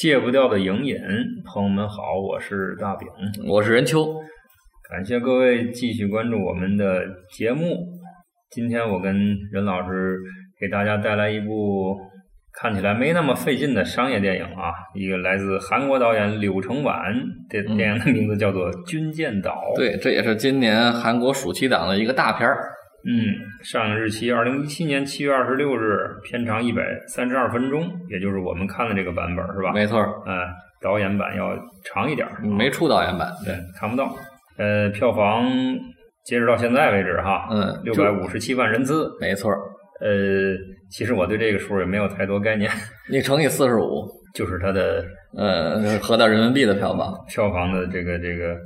[0.00, 0.96] 戒不掉的影瘾，
[1.44, 3.06] 朋友们好，我是大饼，
[3.46, 4.14] 我是任秋，
[4.90, 7.86] 感谢各位继续关注我们的节目。
[8.50, 9.14] 今天我跟
[9.52, 10.16] 任老师
[10.58, 11.98] 给大家带来一部
[12.50, 16.96] 看起来没那么费劲的商业电影啊，一个来自韩国导演柳承晚
[17.50, 19.50] 的电影的名字叫做《军舰岛》。
[19.76, 22.70] 对，这也是今年韩国暑期档的一个大片儿。
[23.02, 29.72] 嗯，上映日期二零一七年七月二十六日，片长一百三十二分钟，也就是我们看的这个版本是吧？
[29.72, 30.36] 没错，嗯，
[30.82, 34.14] 导演版要长一点，没出导演版，对，看不到。
[34.58, 35.50] 呃，票房
[36.24, 39.50] 截止到现在为止哈，嗯，六百五十七万人次，没错。
[40.00, 40.54] 呃，
[40.90, 42.70] 其实我对这个数也没有太多概念，
[43.10, 45.02] 你乘以四十五，就是它的
[45.34, 48.58] 呃合到人民币的票房，票房的这个这个。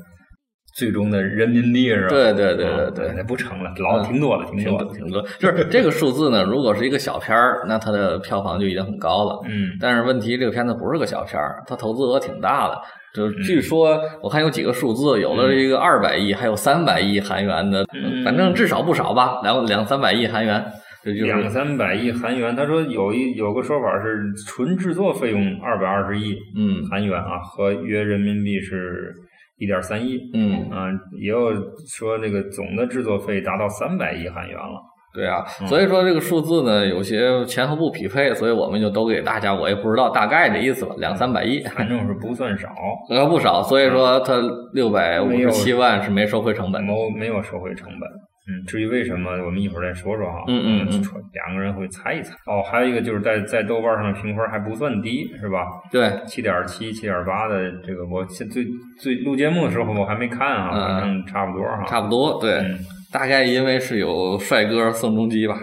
[0.74, 2.08] 最终的人民币是吧？
[2.08, 5.22] 对对对对对，那不成了，老挺多了，挺多挺多。
[5.38, 9.40] 就是这个数字呢，如果是一个小片儿，那它的票房就已经很高了。
[9.48, 9.70] 嗯。
[9.80, 12.76] 但是问题，这个片子不是个小片儿，它投资额挺大的。
[13.14, 17.86] 就据说我看有几个数字，有了一个二百亿，还有三百亿韩元的，
[18.24, 20.64] 反正至少不少吧，两两三百亿韩元。
[21.04, 29.14] 两三百亿韩元，他说有一有个说法是纯制作费用二百二十亿嗯韩元啊，合约人民币是。
[29.56, 30.68] 一点三亿，嗯。
[30.70, 30.88] 啊，
[31.20, 31.52] 也有
[31.86, 34.82] 说这个总的制作费达到三百亿韩元了。
[35.14, 42.68] 对啊，所以说这个数字呢，有些前后不匹配，所以我们就都给大家，我也不知道大概的意思吧，两三百亿，反正是不算少，
[43.08, 44.34] 呃不少，所以说它
[44.72, 48.10] 六百五十七万是没收回成本，没没有收回成本。
[48.46, 50.44] 嗯，至于为什么，我们一会儿再说说哈。
[50.48, 52.34] 嗯嗯嗯，两个人会猜一猜。
[52.44, 55.64] 哦，还有一个就是在在豆瓣上的评分还不算低，是吧？
[55.90, 58.66] 对，七点七、七点八的这个，我现最
[59.00, 61.84] 最录节目的时候我还没看啊，反正差不多哈。
[61.86, 62.62] 差不多，对，
[63.10, 65.54] 大概因为是有帅哥宋仲基吧。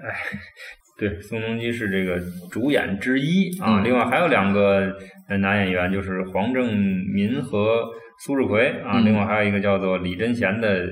[0.00, 0.14] 哎，
[0.96, 2.20] 对，宋仲基是这个
[2.52, 3.80] 主演之一啊。
[3.82, 4.92] 另外还有两个
[5.40, 6.72] 男演员，就是黄正
[7.12, 7.84] 民和。
[8.24, 10.84] 苏志奎啊，另外还有一个叫做李贞贤的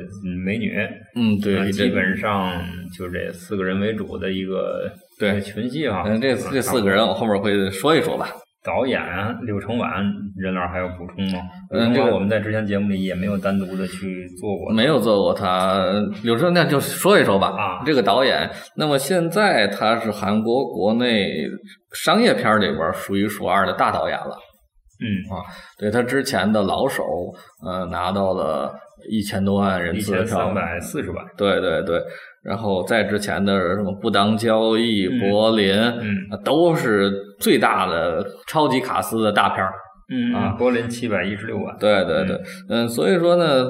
[0.44, 0.76] 美女，
[1.16, 2.52] 嗯，对，基本上
[2.96, 6.04] 就这四个人为主的一个对群戏啊。
[6.06, 8.28] 嗯，这这四个人我后面会说一说吧。
[8.62, 9.00] 导演
[9.42, 10.04] 柳承晚，
[10.36, 11.38] 任老还有补充吗？
[11.70, 15.84] 嗯，这个我们在之前节目里也没有单独的去做过，没有做过他
[16.24, 17.48] 柳承，那就说一说吧。
[17.48, 21.46] 啊，这个导演，那么现在他是韩国国内
[21.92, 24.36] 商业片里边数一数二的大导演了。
[25.00, 25.44] 嗯啊，
[25.78, 27.04] 对他之前的老手，
[27.64, 28.74] 呃，拿到了
[29.10, 31.24] 一千多万人次的票三百四十万。
[31.36, 32.02] 对对对，
[32.42, 39.72] 然后在之前的什么不当交易、柏林，嗯，都是最大的超级卡斯的大片儿。
[40.08, 41.76] 嗯啊，柏林七百一十六万。
[41.78, 43.64] 对对对，嗯，所以说呢。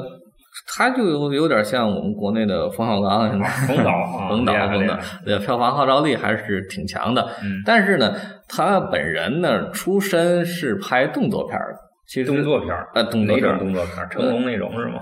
[0.66, 7.22] 他就有有点像我们国内的冯小刚，冯导，冯导，冯导，对，票房号召力还是挺强的。
[7.42, 8.14] 嗯，但是呢，
[8.48, 15.00] 他本人呢，出身是拍动作片的，其实动作片儿，呃，动作片，动作片，成龙那种是吗？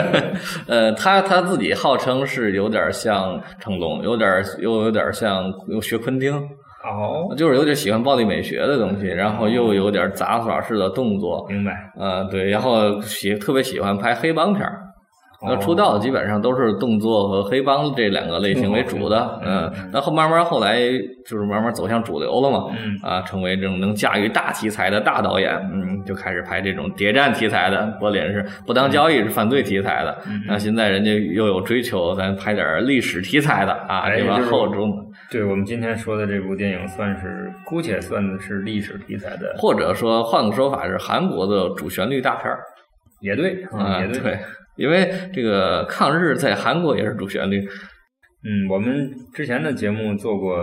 [0.66, 6.32] 呃，他他自己号称是有点像成龙，有点又有点像又学昆汀。
[6.86, 11.72] 哦，就是有点喜欢暴力美学的东西，然后又有点杂耍式的动作，明白？
[11.98, 14.82] 呃，对，然后喜特别喜欢拍黑帮片儿。
[15.42, 20.78] 那出道基本上都是动作和黑帮这两个类型为主的，嗯，然后慢慢后来
[21.28, 30.16] 就是慢慢走向主流了嘛，嗯，啊，成为这种能驾驭大题材的大导演，嗯，就开始拍这种谍战题材的，柏林是不当交易是犯罪题材的，
[30.48, 34.40] 那现在人家又有追求，咱拍点历史题材的啊，对吧？
[34.50, 42.60] 后中，对我们今天说的这部电影算是姑且算的是历史题材的，或者说换个说法是韩国的主旋律大片儿，
[43.20, 44.38] 也对，啊，也对。
[44.76, 47.60] 因为这个抗日在韩国也是主旋律。
[48.44, 50.54] 嗯，我们之前的节目做过，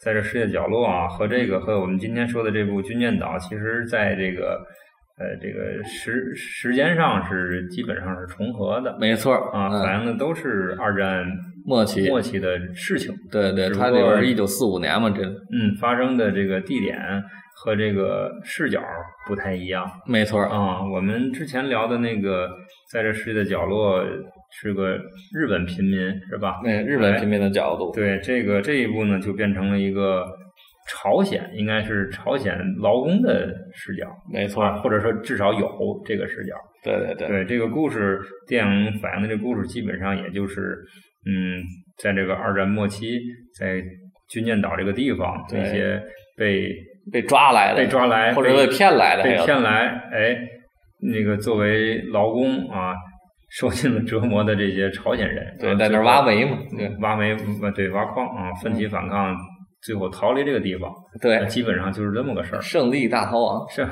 [0.00, 4.64] 在这世界角落啊，和这个和我们今天说的这部《军舰岛》，其实在这个
[5.18, 8.96] 呃这个时时间上是基本上是重合的。
[9.00, 11.26] 没错啊，反映的都是二战
[11.68, 13.14] 末期末期的事情。
[13.30, 16.98] 对对，它里边是一九四五年嘛，这嗯发生的这个地点
[17.54, 18.82] 和这个视角
[19.26, 19.88] 不太一样。
[20.06, 22.48] 没错啊，我们之前聊的那个。
[22.90, 24.02] 在这世界的角落
[24.50, 24.96] 是个
[25.34, 25.98] 日本平民，
[26.30, 26.58] 是吧？
[26.64, 27.92] 对，日本平民的角度。
[27.94, 30.24] 对，这个这一步呢，就变成了一个
[30.88, 36.54] 朝鲜，应该是朝鲜劳工的视角，没错，或者说至少有这个视角。
[36.82, 40.78] 对对对，对这个故事，电影反映的这个故事，基本上也就是，
[41.26, 41.62] 嗯，
[41.98, 43.18] 在这个二战末期，
[43.58, 43.82] 在
[44.30, 46.02] 军舰岛这个地方，这些
[46.36, 46.72] 被
[47.12, 50.36] 被抓来的、被抓来或者被骗来的、被骗来，哎。
[51.00, 52.92] 那个作为劳工啊，
[53.50, 57.36] 受尽了折磨的这些朝鲜人，对，在那挖煤嘛，对，挖煤，
[57.72, 59.36] 对，挖矿啊，奋起反抗，
[59.80, 60.92] 最后逃离这个地方，
[61.22, 62.60] 对，基本上就是这么个事儿。
[62.60, 63.86] 胜利大逃亡是，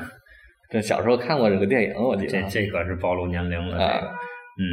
[0.69, 2.43] 这小时候看过这个电影，我记得。
[2.43, 4.09] 这这可是暴露年龄了，这个，
[4.59, 4.67] 嗯，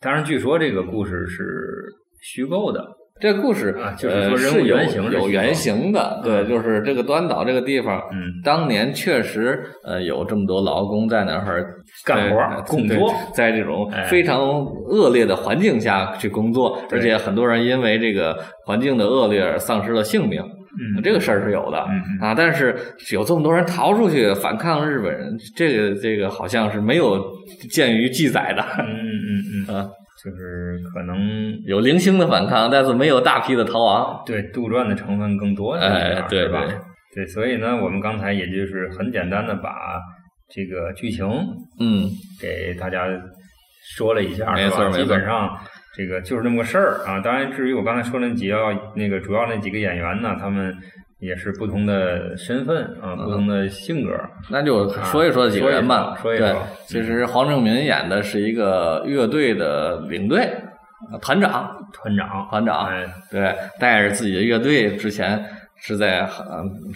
[0.00, 1.44] 当然，据说这个故事是
[2.22, 2.82] 虚构的。
[3.20, 11.62] 这故事啊，就是说人物原型有原型的，对，就是这个端岛这个地方，嗯，当年确实呃有这么多劳工在那儿
[12.02, 21.76] 干活工作，在这种非常恶劣的环境下去工作，而且很多人因为这个环境的恶劣而丧失了性命，嗯，这个事儿是有的
[22.22, 22.74] 啊，但是
[23.12, 27.22] 有这么多人逃出去反抗日本人，这个这个好像是没有
[27.70, 28.64] 见于记载的，
[29.74, 29.88] 啊。
[30.22, 34.22] 就是可能有零星的反抗，但是没有大批的逃亡。
[34.26, 36.62] 对，杜撰的成分更多，哎，对吧？
[37.14, 39.98] 对，所以呢，我们刚才也就是很简单的把
[40.54, 41.26] 这个剧情，
[41.78, 43.06] 嗯，给大家
[43.96, 45.58] 说了一下，没错，基本上
[45.96, 47.18] 这个就是那么个事儿啊。
[47.20, 50.76] 当然，至于我刚才说那几要那个主要那几个演员呢，他们。
[51.20, 54.12] 也是不同的身份啊，不同的性格。
[54.50, 56.16] 那就说一说几个人吧。
[56.20, 60.50] 说一说，其实黄正民演的是一个乐队的领队，
[61.20, 62.90] 团长，团长，团长。
[63.30, 65.44] 对，带着自己的乐队之前。
[65.82, 66.28] 是在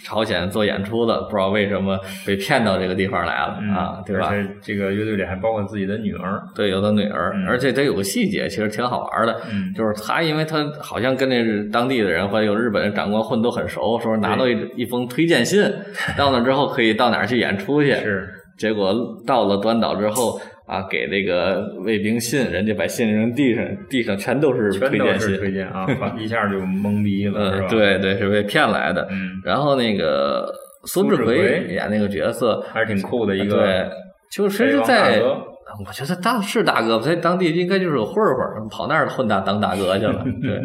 [0.03, 4.31] 朝鲜做演出的，不知道为什么被骗到这个地方来了啊，对吧？
[4.61, 9.41] 这个乐队里还包括自己的女儿，对，有的女儿，而且他有个细节，其实挺好玩的，
[9.75, 15.63] 就是他因为他好像跟那当地的人或者有日本长官混都很熟，说拿到一一封推荐信，
[16.15, 18.93] 到那之后可以到哪儿去演出去，是，结果
[19.25, 20.39] 到了端岛之后。
[20.65, 25.85] 啊，给那个卫兵信，人家把信扔地上，地上全都是推荐信，推荐啊，
[26.17, 27.67] 一下就懵逼了，是吧？
[27.67, 29.07] 对对，是被骗来的。
[29.11, 30.51] 嗯，然后那个
[30.85, 33.89] 苏志奎演那个角色还是挺酷的一个，对，
[34.31, 40.25] 就是在，我觉得当是大哥，在当地应该就是个混混，跑那儿混大当大哥去了。
[40.41, 40.59] 对，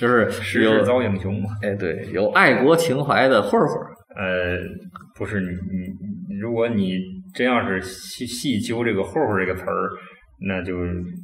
[0.00, 1.50] 就是有遭英雄嘛。
[1.62, 3.68] 哎，对，有爱国情怀的混混。
[4.16, 4.58] 呃，
[5.16, 7.22] 不是你你，如果你。
[7.34, 9.90] 真要是细细究这个“混混”这个词儿，
[10.46, 10.74] 那就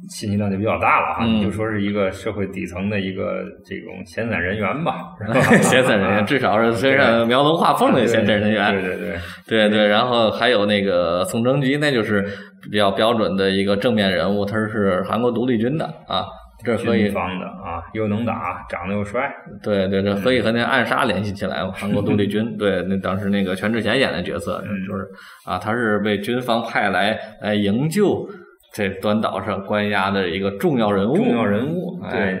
[0.09, 1.25] 信息量就比较大了哈。
[1.25, 5.13] 你就说是一个社会底层的一个这种闲散人员吧，
[5.63, 8.73] 闲散人员，至少是身上描龙画凤的闲散人员。
[8.73, 9.87] 对对对，对对。
[9.87, 12.25] 然后还有那个宋征基，那就是
[12.69, 16.25] 比较标准的一个正面人物，他是韩国独立军的啊。
[16.63, 19.31] 这可以方的啊，又能打，长得又帅。
[19.63, 21.71] 对对，这可以和那暗杀联系起来嘛？
[21.73, 25.07] 韩国独立军， 对，那当时那个全智贤演的角色，就是
[25.45, 28.27] 啊，他是被军方派来来营救
[28.73, 31.15] 这端岛上关押的一个重要人物。
[31.15, 32.39] 重要人物，对，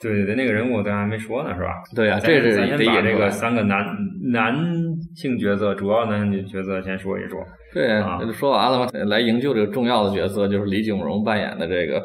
[0.00, 1.68] 对对对，那个人物咱还没说呢，是吧？
[1.94, 3.86] 对呀，这是咱先把这个三个男
[4.32, 4.54] 男
[5.14, 7.38] 性角色，主要男性角色先说一说。
[7.72, 8.86] 对，那就说完了吗？
[9.06, 12.04] 来营救这个重要的角色，就是李景荣扮演的这个。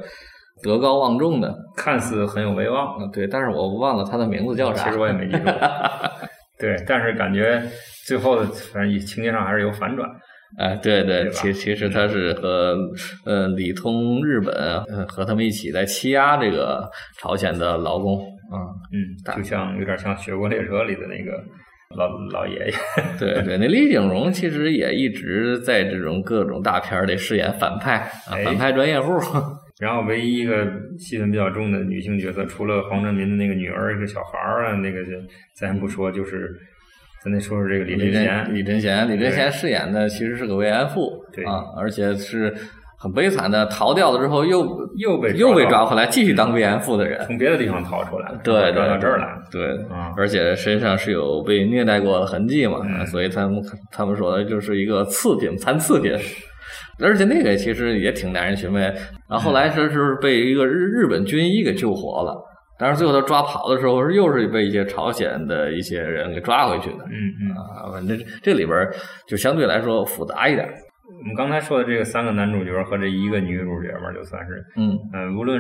[0.66, 5.44] 德高望重的，看似很有威望，对，但是我忘了他的名字叫啥，其实我也没记住。
[6.58, 7.62] 对，但是感觉
[8.08, 8.38] 最后
[8.74, 10.10] 反正情节上还是有反转。
[10.58, 12.76] 哎，对对，其其实他是和
[13.26, 16.90] 呃李通日本和他们一起在欺压这个
[17.20, 18.18] 朝鲜的劳工
[18.52, 21.38] 啊，嗯，就像有点像《雪国列车》里的那个
[21.98, 22.74] 老老爷爷。
[23.20, 27.98] 对对，那李景荣其实也一直在这种各种大片里饰演反派
[28.30, 29.12] 啊，反派专业户。
[29.78, 30.66] 然后，唯一一个
[30.98, 35.12] 戏份比较重的女性角色，除了黄正民的那个女儿、一个小孩儿啊，那个就
[35.54, 36.50] 咱先不说，就是
[37.22, 38.56] 咱得说说这个李贞贤。
[38.56, 42.56] 李贞贤，李贞贤饰演的其实是个慰安妇，啊，而且是
[42.98, 44.66] 很悲惨的，逃掉了之后又
[44.98, 49.78] 又被又被抓回来，继续当慰安妇的人，从别的地方逃出来，对，抓到这儿来，对，
[50.16, 56.18] 而且身上是有被虐待过的痕迹嘛，所以他们他们说的就是一个次品，残次品。
[57.00, 62.42] 而且那个其实也挺耐人寻味，然后后来是是被一个日日本军医给救活了，
[62.80, 67.04] 但是最后他抓跑的时候，又是被一些朝鲜的一些人给抓回去的。
[67.06, 68.88] 嗯嗯啊，反正这里边
[69.28, 70.66] 就相对来说复杂一点。
[70.68, 75.60] 我们刚才说的这个三个男主角和这一个女主角嘛，就算是嗯嗯，无论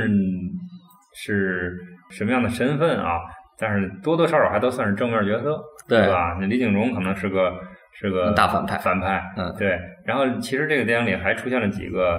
[1.14, 1.74] 是
[2.12, 3.20] 什么样的身份啊，
[3.60, 6.38] 但是多多少少还都算是正面角色，对吧？
[6.40, 7.52] 那李景荣可能是个。
[7.98, 9.80] 是个大反派，反派，嗯，对。
[10.06, 12.18] 然后其实这个电影里还出现了几个，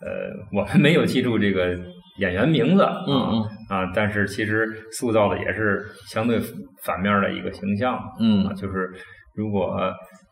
[0.00, 1.78] 呃，我们没有记住这个
[2.18, 6.40] 演员名字，嗯嗯啊，但是其实塑造的也是相对
[6.84, 8.90] 反面的一个形象，嗯，就是
[9.36, 9.78] 如果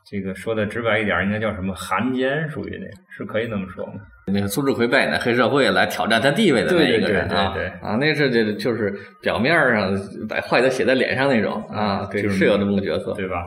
[0.09, 2.87] 这个说的直白一点，应该叫什么汉奸，属于那，
[3.17, 3.95] 是可以那么说吗？
[4.33, 9.93] 那个苏志奎扮演的黑社会来挑战他地位的那一个人啊，啊，那是这就是表面上
[10.29, 13.45] 把坏的写在脸上那种啊，对，是有这么个角色，对吧？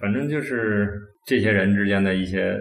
[0.00, 0.90] 反正就是
[1.26, 2.58] 这些人之间的一些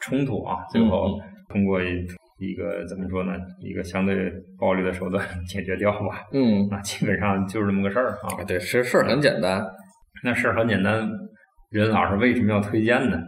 [0.00, 6.24] 冲突啊，最后通过一个怎么说呢，一个相对暴力的手段 解决掉吧。
[6.32, 8.44] 嗯，那基本上就是这么个事儿啊。
[8.46, 9.64] 对，事事儿很简单。
[10.22, 11.08] 那事儿很简单，
[11.70, 13.18] 任老师为什么要推荐呢？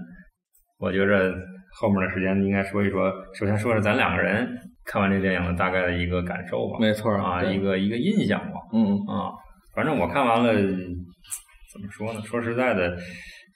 [0.79, 1.35] 我觉着
[1.79, 4.49] 后面的时间应该说一说，首先说说咱两个人
[4.85, 6.79] 看完这电影的大概的一个感受吧。
[6.81, 8.55] 没错啊，一个一个印象吧。
[8.73, 9.31] 嗯啊，
[9.75, 12.21] 反正我看完了，怎么说呢？
[12.23, 12.97] 说实在的，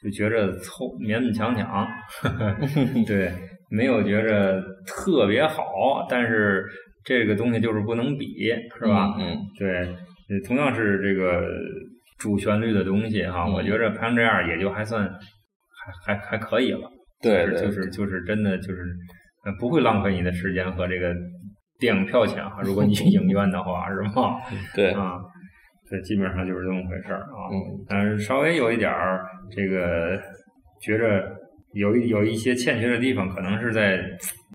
[0.04, 1.88] 就觉着凑勉勉强强，
[3.06, 3.32] 对，
[3.70, 6.62] 没有觉着特别好，但是
[7.04, 8.26] 这个东西就是不能比，
[8.78, 9.16] 是吧？
[9.18, 11.48] 嗯，对，同样是这个
[12.18, 15.08] 主旋律的东西哈，我觉着拍成这样也就还算
[16.04, 16.90] 还还还可以了。
[17.22, 18.84] 对，就是就是真的就是
[19.58, 21.14] 不会浪费你的时间和这个
[21.78, 22.60] 电影票钱哈。
[22.62, 24.36] 如果你去影院的话，是吗？
[24.76, 25.18] 对啊，
[25.94, 27.46] 这基本上就是这么回事儿啊。
[27.52, 29.24] 嗯，但是稍微有一点儿
[29.54, 30.18] 这个
[30.82, 31.24] 觉着
[31.74, 34.00] 有有一些欠缺的地方，可能是在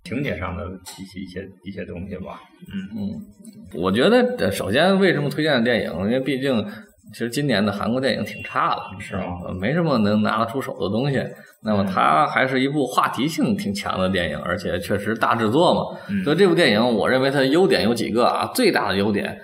[0.04, 2.42] 情节上的一些一些一些东西吧。
[2.68, 5.92] 嗯嗯，我觉得首先为什么推荐电影？
[6.04, 6.66] 因为毕竟
[7.14, 9.24] 其实今年的韩国电影挺差的，是吗？
[9.60, 11.24] 没什么能拿得出手的东西。
[11.62, 16.00] 那么它还是一部话题性挺强的电影，而且确实大制作嘛。
[16.24, 18.50] 所以这部电影，我认为它的优点有几个啊。
[18.56, 19.38] 最大的优点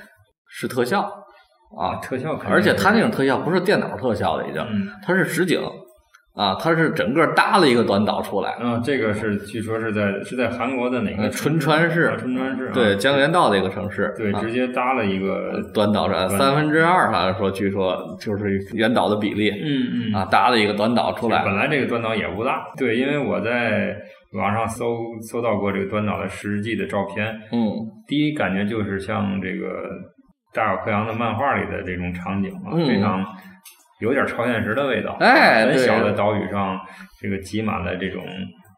[0.47, 1.11] 是特效
[1.77, 4.61] 啊，特效，而且它那种特效不是电脑特效了，已经，
[5.05, 5.61] 它是实景。
[6.35, 8.51] 啊，它是整个搭了一个短岛出来。
[8.55, 12.13] 啊，这个是据说是在是在韩国的哪个春川市？
[12.17, 14.13] 春川市对江原道的一个城市。
[14.17, 19.49] 对，直接搭了一个短岛上三分之二，好像说据说就是原岛的比例。
[19.49, 20.13] 嗯嗯。
[20.13, 21.41] 啊，搭了一个短岛出来。
[21.45, 22.65] 本来这个短岛也不大。
[22.75, 23.95] 对，因为我在
[24.33, 27.27] 网上搜搜到过这个短岛的实际的照片。
[27.53, 27.71] 嗯。
[28.07, 29.67] 第一感觉就是像这个
[30.55, 33.25] 大尔克洋的漫画里的这种场景啊，非常。
[34.01, 36.77] 有点超现实的味道，哎，很小的岛屿上，
[37.17, 38.21] 这个挤满了这种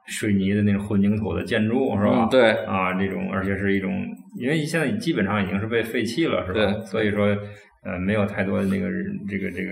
[0.06, 2.28] 水泥的那种混凝土的建筑，是吧？
[2.30, 4.06] 对，啊，这种而且是一种，
[4.36, 6.72] 因为现在基本上已经是被废弃了，是吧？
[6.86, 7.36] 所以说，
[7.84, 8.88] 呃，没有太多的那个
[9.28, 9.72] 这个这个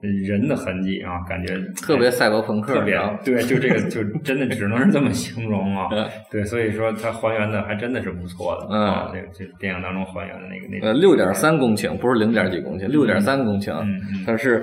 [0.00, 5.88] 人的痕迹啊，感觉特别赛博朋克，特别对，就这个就真的只能是这么形容啊。
[6.30, 13.84] 对，所以说它还原的还真的是不错的，嗯，这这电影当中还原的那个那个，呃，六点三公顷，不是零点几公顷，六点三公顷，
[14.26, 14.62] 它是。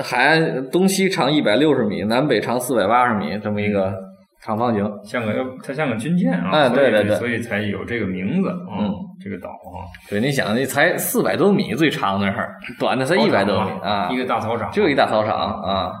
[0.00, 3.92] 海岸东西长一百六十米，南北长四百八十米，这么一个
[4.40, 5.32] 长方形，像个
[5.64, 15.92] 它像个军舰啊，哎，对对对，所以才有这个名字，嗯，这个岛啊，对，你想，那才四百多米最长那儿，短的才一百多米啊，一个大操场，就一大操场啊。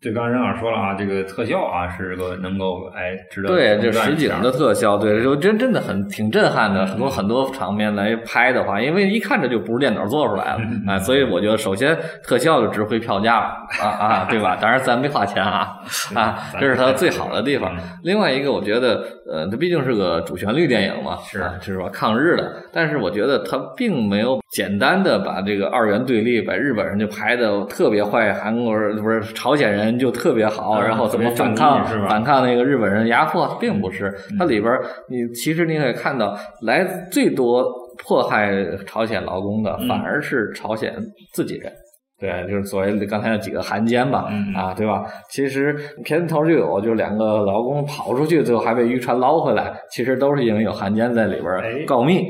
[0.00, 10.60] 对，刚才任老师说了啊，这个特效啊是个能够哎值得对，这实景的特效，对，就真真的很挺震撼的，很多很多场面来拍的话，因为一看这就不是电脑做出来的
[10.92, 13.38] 啊，所以我觉得首先特效就值回票价
[13.80, 14.56] 啊啊，对吧？
[14.60, 15.76] 当然咱没花钱啊
[16.14, 17.76] 啊，这是它最好的地方。
[18.04, 21.88] 另外一个，我觉得呃，它毕竟是个主旋律电影嘛，是就是说？
[21.88, 29.87] 抗日的，但是我觉得它并没有简单的把这个二元对立，把日本人就拍的特别坏，韩国人不是朝鲜人。
[29.96, 34.76] 就特别好，然后怎么反抗反抗那个日本人压迫，并不是它里边
[35.08, 37.64] 你其实你可以看到，来最多
[38.04, 38.50] 迫害
[38.84, 40.92] 朝鲜劳工的反而是朝鲜
[41.32, 41.72] 自己人，
[42.18, 45.04] 对，就是所谓的刚才那几个汉奸吧，啊，对吧？
[45.30, 52.24] 其实片头就有，就两个劳工跑出去，最后还被渔船捞回来，其实都是因为有汉奸在里边告密，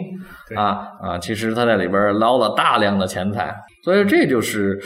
[0.55, 4.79] 啊啊，其实他在里边捞了大量的钱财，所以这就是。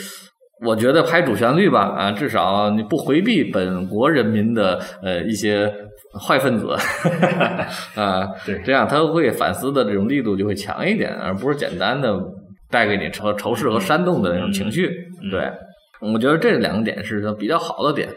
[0.64, 5.72] 我觉得拍主旋律吧，啊，至少你不回避本国人民的呃一些
[6.20, 6.76] 坏分子，
[8.00, 12.16] 啊，对，这样他会反思的这种力度就会强一点，而不是简单的
[12.70, 14.88] 带给你仇仇视和煽动的那种情绪，
[15.30, 15.50] 对。
[16.02, 18.08] 我觉得这两个点是比较好的点，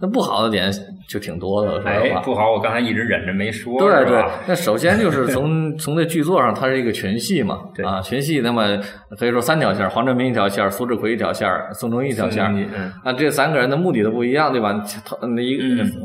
[0.00, 0.70] 那不好的点
[1.08, 2.20] 就挺多的，说实话。
[2.20, 3.76] 不好，我刚才一直忍着没说。
[3.78, 8.78] 对对，那首先就是从从这剧作上，它是一个群戏嘛，啊，群戏，那么
[9.18, 12.44] 可以说三条线：黄振明一条线，苏志奎一条线，宋仲基一条线。
[13.02, 14.72] 啊，这三个人的目的都不一样，对吧？
[15.04, 15.58] 他那一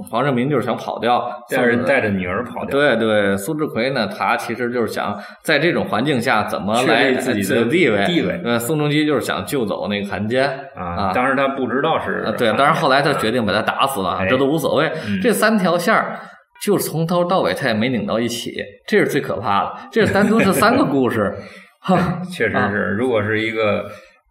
[0.09, 2.79] 黄振明就是想跑掉，带着带着女儿跑掉。
[2.79, 8.03] 对对，苏志奎呢，他其实就是想在这种环境下怎么来自己的地位。
[8.05, 8.41] 地位。
[8.43, 11.13] 呃，宋仲基就是想救走那个韩奸啊。
[11.19, 14.89] 当时他不知道是，对，当然后来他决定把他打死了，这都无所谓。
[15.21, 16.17] 这三条线儿
[16.63, 18.53] 就是从头到尾他也没拧到一起，
[18.87, 19.75] 这是最可怕的。
[19.91, 21.35] 这单独是三个故事，
[21.83, 22.95] 哈，确实是。
[22.97, 23.81] 如果是一个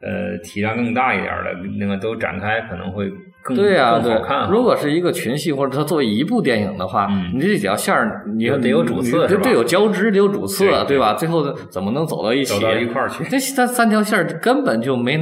[0.01, 3.13] 呃体量更大一点的，那个都展开可能会。
[3.55, 11.15] 对呀，对，如果是一个群戏或者它作为一部电影的话，你这几条线儿你得有主次，对，有交织，得有主次，对吧？
[11.15, 12.55] 最后怎么能走到一起？
[12.55, 13.25] 走到一块儿去？
[13.25, 15.19] 这三三条线根本就没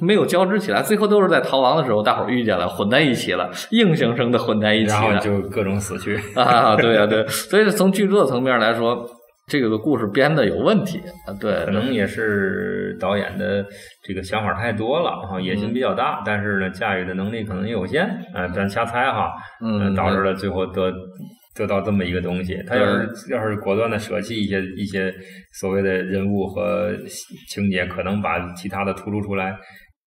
[0.00, 6.76] 没有交织起来，最后都是在逃亡的时候，大伙儿遇见了，混在一起了，硬生生的混在一起了，就各种死去啊！
[6.76, 9.06] 对呀，对，所以从剧作层面来说。
[9.48, 13.64] 这个故事编的有问题啊，对，可能也是导演的
[14.02, 19.30] 这个想法太多了哈，野心比较大，但是呢，驾驭的能力可能也有限，啊，咱瞎猜哈，
[19.64, 20.92] 嗯，导致了最后得
[21.54, 22.60] 得到这么一个东西。
[22.66, 25.14] 他要是要是果断的舍弃一些一些
[25.52, 26.90] 所谓的人物和
[27.48, 29.56] 情节，可能把其他的突出出来。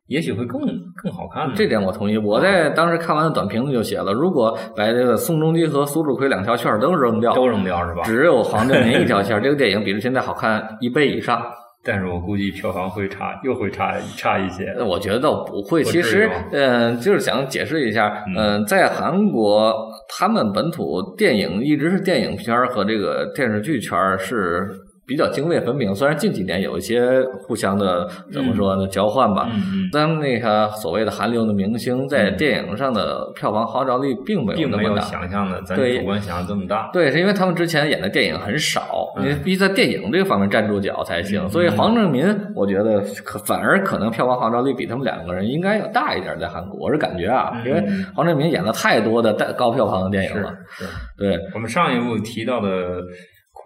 [0.09, 0.59] 也许会更
[1.01, 1.49] 更好看。
[1.55, 2.17] 这点我同意。
[2.17, 8.01] 我在当时看完的短评子就写了：如果把这个宋仲基和苏志奎两条线都扔掉，都扔掉是吧？
[8.03, 11.41] 只有黄正民一条线，这个电影比现在好看一倍以上。
[11.81, 14.75] 但是我估计票房会差，又会差差一些。
[14.83, 15.81] 我觉得倒不会。
[15.83, 19.73] 其实，嗯，就是想解释一下，嗯，在韩国，
[20.09, 24.67] 他们本土电影一直是电影片和这个电视剧圈是。
[25.09, 29.49] 比较泾渭分明，虽然近几年有一些互相的怎么说呢交换吧，
[29.91, 36.91] 但那个所谓的韩流的明星在电影上的票房号召力并没有那么大，想象的咱主观想象这么大。
[36.93, 41.49] 对，是因为他们之前演的电影很少，你必须在电影这个方面站住脚才行。
[41.49, 42.23] 所以黄正民，
[42.55, 50.53] 我觉得可反而可能票房号召力比他们两个人应该要大一点，在韩国我是感觉啊，因为黄正民演了太多的带高票房的电影了。
[50.69, 50.85] 是，
[51.17, 53.01] 对我们上一部提到的。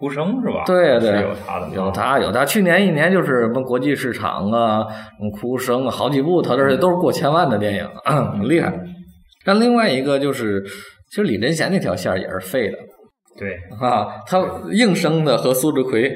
[0.04, 0.64] 哭声是吧？
[0.66, 2.44] 对对，有他的，有他有他。
[2.44, 4.84] 去年一年就是什么国际市场啊，
[5.18, 8.70] 什么哭声好几部，他这都是过千万的电影， 很厉害。
[9.46, 10.62] 但另外一个就是，
[11.10, 12.76] 其实李贞贤那条线也是废的。
[13.38, 14.38] 对啊，他
[14.72, 16.14] 硬生的和苏志奎。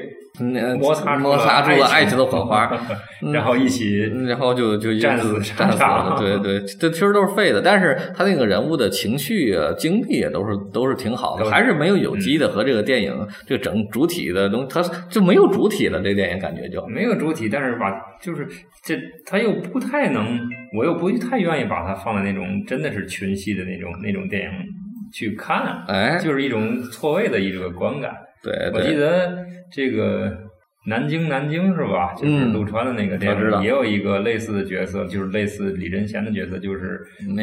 [0.79, 2.71] 摩擦摩擦出了爱情的火花，
[3.33, 6.15] 然后一起，然后就就战死战死了。
[6.17, 7.61] 对对， 这其实都是废的。
[7.61, 13.13] 但是他那个人物的情绪啊、经历啊，都是都是挺好的，还是没有有机的和这个电影
[13.45, 16.01] 这个整主体的东，它就没有主体了。
[16.01, 17.91] 这电影感觉就没有主体，但是把
[18.21, 18.47] 就是
[18.83, 20.39] 这他又不太能，
[20.77, 24.49] 我又不太愿意把它放在那种真的是群戏的那种那种电影
[25.13, 28.11] 去看，哎，就是一种错位的一个观感。
[28.43, 30.31] 对，我记得这个
[30.87, 32.13] 南京，南京是吧？
[32.13, 36.99] 就是陆川的那个电影，也有一个类似的角色，就是类似李贞贤的角色，就是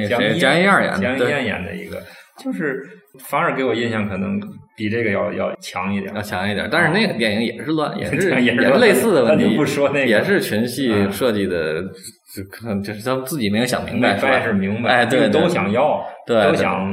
[0.09, 2.03] 江一江一燕演的，江一燕演的一个，
[2.43, 2.83] 就是
[3.29, 4.41] 反而给我印象可能
[4.77, 6.67] 比这个要要强一点，要强一点。
[6.73, 11.83] 但是那个电影也是乱，也是 也是类似的问题， 不说那个也是群戏设计的，
[12.35, 16.87] 就可能就是他们自己没有想明白，是明白，哎，对，都想要，对，都想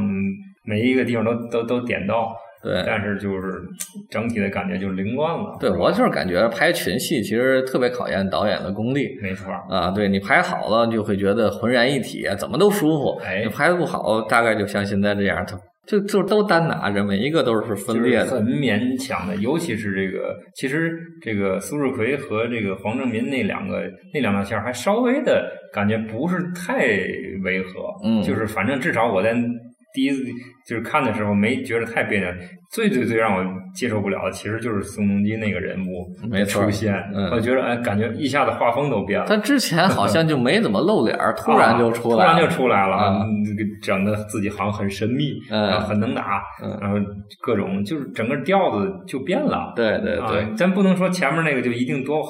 [0.65, 2.35] 每一个地方都都都点到。
[2.63, 3.61] 对，但是就是
[4.09, 5.57] 整体的感觉就凌乱了。
[5.59, 9.09] 对我就是感觉拍群戏其实特别考验导演的功力。
[9.21, 13.19] 没错啊，对你拍好了就会觉得浑然一体，怎么都舒服。
[13.21, 15.45] 哎，你拍的不好，大概就像现在这样，
[15.85, 19.35] 就就都单拿着，每一个都是分裂的，很勉强的。
[19.35, 20.89] 尤其是这个，其实
[21.21, 26.87] 这个苏志奎和这个黄正民那两个那两条线还稍微的感觉不是太
[27.43, 27.93] 违和。
[28.05, 29.35] 嗯，就是反正至少我在。
[29.93, 30.23] 第一次
[30.67, 32.27] 就是看的时候没觉得太别扭，
[32.71, 33.43] 最最最让我
[33.75, 36.93] 接受不了的其实就是宋仲基那个人物没出现，
[37.31, 39.25] 我觉得哎，感觉一下子画风都变了。
[39.27, 43.23] 他之前好像就没怎么露脸，突然就出来了，突然就出来了，
[43.81, 45.33] 整的自己好像很神秘，
[45.81, 46.41] 很能打，
[46.81, 46.97] 然后
[47.41, 49.73] 各种就是整个调子就变了。
[49.75, 52.29] 对对对，咱不能说前面那个就一定多好，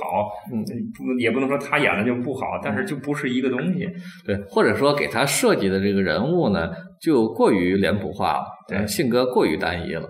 [0.50, 3.88] 不也不能说他演的就不好，但是就不是一个东西。
[4.26, 6.70] 对，或者说给他设计的这个人物呢？
[7.04, 10.08] 就过于脸谱化了，对，性格过于单一了，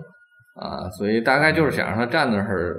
[0.60, 2.76] 啊，所以大概就是想让他站那儿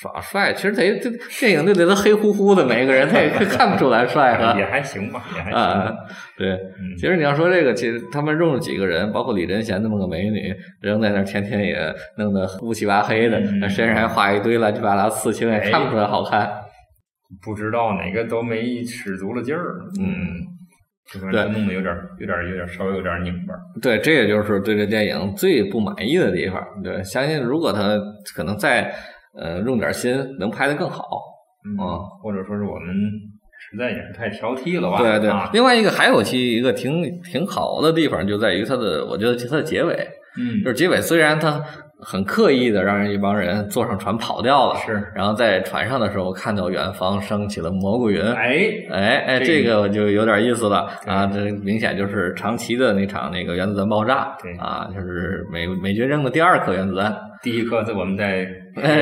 [0.00, 0.52] 耍帅。
[0.52, 4.58] 其实得这电影就得他黑乎乎的，每个人他也 看不出来帅哈。
[4.58, 5.96] 也还行吧，也还行。
[6.36, 6.58] 对，
[6.98, 16.50] 其实你要说这个，其实他们用了几个人，包括李贞贤那么个美女，扔在那儿，天天也弄得乌漆八黑的，身上还画一堆乱七八糟刺青，也看不出来好看。
[17.42, 20.52] 不知道哪个都没使足了劲儿，嗯。
[21.12, 23.54] 对，弄得有点、有点、有点，稍微有点拧巴。
[23.80, 26.60] 对，这也就是对这电影最不满意的地方。
[26.82, 27.96] 对，相信如果他
[28.34, 28.92] 可能再
[29.38, 31.04] 呃用点心，能拍得更好。
[31.78, 32.94] 啊，或者说是我们
[33.58, 34.98] 实在也是太挑剔了吧？
[34.98, 35.30] 对对。
[35.52, 39.94] 另外一个还有其一个挺挺好的地方，就在于它的，我觉得它的结尾，
[40.38, 41.62] 嗯，就是结尾虽然它。
[42.04, 45.02] 很刻意的让人一帮人坐上船跑掉了，是。
[45.14, 48.70] 然后在船上的时候看到远方升起了蘑菇云，哎。
[48.90, 50.86] 哎哎，这个就有点意思了。
[51.06, 51.26] 啊！
[51.26, 54.52] 这明显就是长崎的那场那个原子弹爆炸，对。
[54.56, 58.46] 啊，就是美美军扔的第二颗原子弹，第一颗在我们在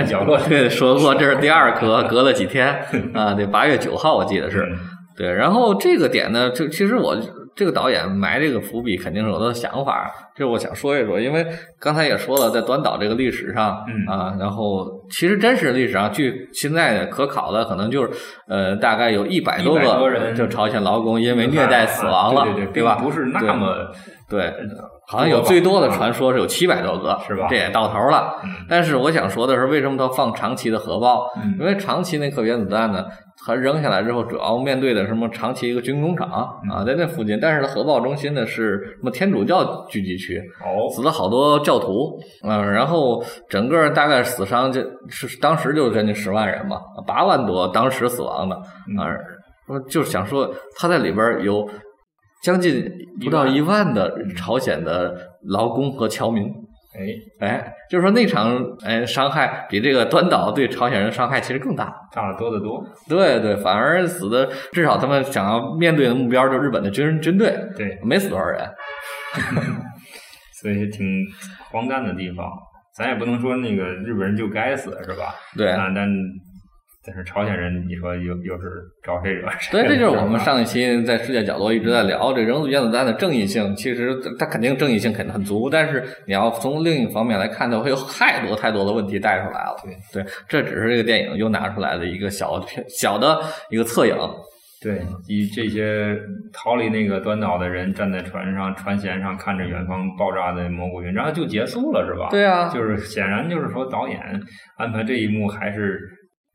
[0.05, 0.39] 角落。
[0.49, 2.69] 对说过，这是第二颗，隔了几天。
[3.15, 4.65] 啊，对，八月九号我记得是。
[5.17, 7.17] 对，然后这个点呢，就其实我
[7.55, 11.47] 这个导演埋这个伏笔肯定是有他的想法，这我想说一说，因为
[11.79, 18.11] 刚才也说了，在端岛这个历史上，嗯啊，然后其实真实历史上，据现在可考的，可能就是
[18.49, 22.95] 呃，大概有一百多100多个人就朝鲜劳工因为虐待死亡了，对对对，吧？
[22.95, 23.77] 不是那么
[24.31, 24.51] 对，
[25.07, 28.35] 好像有最多的传说是有七百多个，是吧这也到头了。
[28.45, 31.27] 嗯但是我想说的是，为什么他放长崎的核爆？
[31.37, 33.05] 嗯因为长崎那颗原子弹呢，
[33.45, 37.39] 它扔下来之后，主要面对的什么长崎一个军工厂嗯啊，在那附近。
[37.41, 48.57] 但是它核爆中心呢是什么天主教聚集区，哦，死了好多教徒，嗯、然后整个大概死伤就是当时就将近十万人嘛，八万多当时死亡的，
[48.89, 49.09] 嗯啊、
[49.69, 51.69] 我就是想说他在里边有
[52.43, 52.85] 将近
[53.25, 55.17] 不到一万的朝鲜的
[55.49, 56.53] 劳工和侨民。
[56.95, 61.93] 哎，哎，就是说那场哎伤害比这个端岛对朝鲜人伤害其实更大。
[62.13, 68.61] 炸的多得多，对对，反而死的至少他们想要面对的目标就是日本的军军队，对，没死多少人。
[70.61, 71.05] 所以挺
[71.71, 72.47] 荒诞的地方。
[72.95, 75.35] 咱也不能说那个日本人就该死，是吧？
[75.57, 76.07] 对，啊，但
[77.05, 79.73] 但是朝鲜人，你说又又是招谁惹谁？
[79.73, 83.75] 对，这就是我们上一期在世界角落一直在聊这扔原子弹的正义性。
[83.75, 89.77] 其实它肯定正义性肯定很足，但是你要从另一方面来看，它会有太多太多的问题带出来了。
[89.83, 94.17] 对对，这只是这个电影又拿出来的一个小片小的一个侧影。
[94.81, 96.17] 对，以这些
[96.53, 102.29] 逃离那个端岛的人站在船上船舷上看着远方爆炸的蘑菇云，然后就结束了，是吧？
[102.31, 104.21] 对啊，就是显然就是说导演
[104.77, 106.01] 安排这一幕还是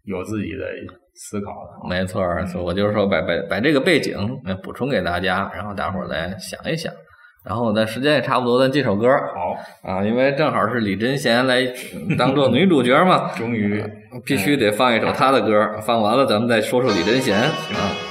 [0.07, 0.65] 有自己的
[1.13, 1.87] 思考的。
[1.89, 6.91] 没错儿，所以我就是说把把把这个背景呃补充给大家，然后大伙儿来想一想。
[7.45, 9.55] 然后咱时间也差不多，咱进首歌好，
[9.89, 11.61] 啊，因为正好是李贞贤来
[12.17, 13.81] 当做女主角嘛， 终于
[14.25, 15.79] 必须得放一首她的歌。
[15.81, 18.06] 放完了，咱们再说说李贞贤啊。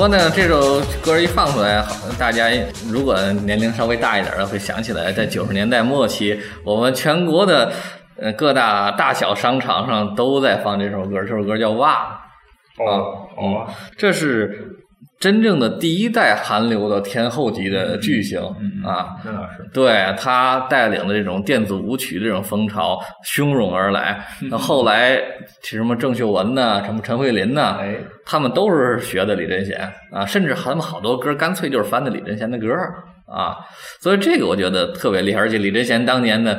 [0.00, 2.48] 过呢，这首歌一放出来，好大家
[2.90, 7.70] 如果年龄稍微大一点的，会想起来，在九十年代末期，我们全国的
[8.18, 12.18] 呃各大大小商场上都在放这首歌，这首歌叫《哇》，
[12.82, 13.66] 哦哦，
[13.98, 14.79] 这是
[15.20, 19.16] 真正的第一代韩流的天后级的巨星嗯啊。
[19.22, 25.20] 那倒是，对他带领的这种电子舞曲的这种风潮汹涌而来， 那后来
[25.62, 29.78] 什么郑秀文呐，什么陈慧琳呐，哎，他们都是学的李贞贤
[30.10, 32.66] 啊，甚至他们好多歌干脆就是翻的李贞贤的歌
[33.30, 33.58] 啊，
[34.00, 36.58] 所以这个我觉得特别厉害，而且李贞贤当年的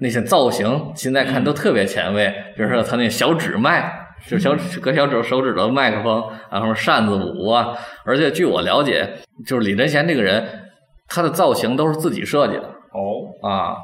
[0.00, 3.99] 那些造型，现在看都特别前卫，比如说他那小指麦。
[4.26, 9.08] 就是小搁小指手指头麦克风，然后扇子舞啊，而且据我了解，
[9.46, 10.46] 就是李贞贤这个人，
[11.08, 13.76] 他的造型都是自己设计的哦，啊，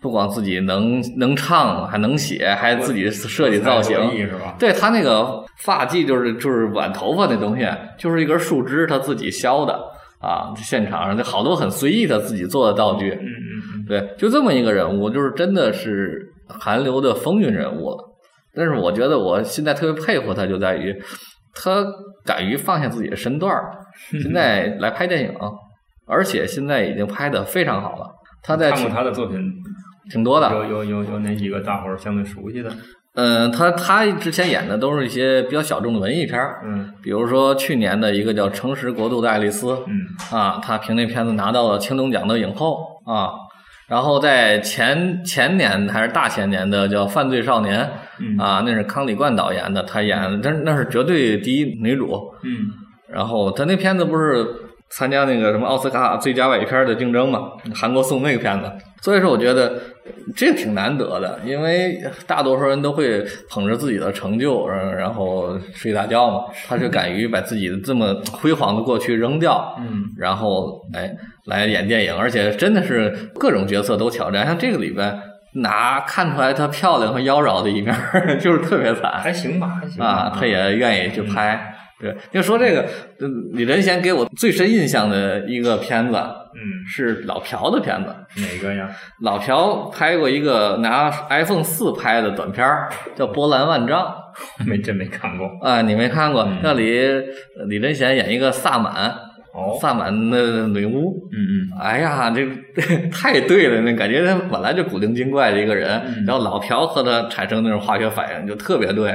[0.00, 4.54] 不光自己能能唱，还能写，还自己设计造型，是吧？
[4.58, 7.66] 对他那个发髻就是就是挽头发那东西，
[7.98, 9.78] 就是一根树枝，他自己削的
[10.20, 18.06] 啊，现场上就好多很随意的自己做的道具，嗯嗯对，就这么一个人物，就是真的是韩流的风云人物了。
[18.54, 20.94] 但是我觉得我现在特别佩服他，就在于
[21.54, 21.84] 他
[22.24, 23.70] 敢于放下自己的身段儿，
[24.22, 25.34] 现在来拍电影，
[26.06, 28.06] 而且现在已经拍的非常好了。
[28.42, 29.38] 他在看过他的作品
[30.10, 32.70] 挺多的，有有有有哪几个大伙儿相对熟悉的？
[33.14, 43.30] 嗯，他他之前演的都是一些比较小众的文艺片儿，嗯比如说去年的一个叫《诚实国度的爱丽丝》，嗯啊，他凭那片子拿到了青龙奖的影后啊。
[43.88, 47.84] 然后在前前年还是大前年的叫《犯罪少年》
[48.20, 52.32] 嗯啊，那是康里冠导演的，他演的，但是那是绝对第一女主。
[52.44, 52.68] 嗯
[53.12, 54.46] 然后他那片子不是
[54.88, 57.50] 参加那个什么奥斯卡最佳外语片的竞争嘛？
[57.74, 58.70] 韩国送那个片子，
[59.02, 59.80] 所以说我觉得
[60.36, 71.12] 这挺难得的，因为大多数人都会捧着自己的成就，然然后睡大觉嘛， 他就敢于把自己的这么辉煌的过去扔掉，嗯然后哎
[71.46, 75.20] 来演电影，而且真的是各种角色都挑战，像这个里边。
[75.54, 79.12] 拿看出来她漂亮和妖娆的一面儿， 就是特别惨。
[79.20, 81.74] 还行吧，还行吧啊，她也愿意去拍。
[82.00, 86.58] 对，就说这个，呃李仁贤给我最深印象的一个片子嗯
[86.88, 88.16] 是老朴的片子。
[88.40, 88.88] 哪个呀？
[89.22, 94.14] 老朴拍过一个拿 iPhone 四拍的短片儿，叫《波澜万丈》
[94.66, 95.46] 没真没看过。
[95.60, 96.42] 啊，你没看过？
[96.44, 96.98] 嗯那里
[97.58, 99.12] 呃李仁贤演一个萨满，
[99.52, 101.28] 哦，萨满的女巫。
[101.32, 102.46] 嗯嗯哎呀，这
[103.10, 103.80] 太对了！
[103.82, 109.08] 那感觉他本来就古灵精怪的一个人，嗯然后老朴和他产生那种化学反应就特别对。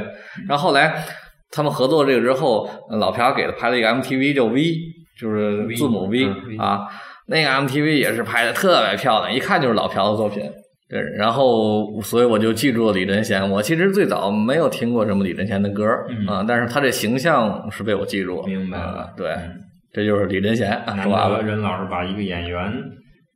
[0.48, 1.04] 然后后来
[1.52, 4.76] 他们合作这个之后，呃老朴给他拍了一个 MTV 叫 V，
[5.20, 6.88] 就是字母 V, V 嗯啊，
[7.28, 10.44] 那个 MTV 也是拍的特别漂亮，一看就是老朴的作品。
[10.88, 13.50] 对，然后所以我就记住了李贞贤。
[13.50, 15.84] 我其实最早没有听过什么李贞贤的歌
[16.28, 18.48] 啊，但是他这形象是被我记住了。
[18.48, 19.65] 明白了啊对，嗯
[19.96, 21.44] 这就是李仁贤啊，说完了得。
[21.48, 22.60] 任老师把一个演员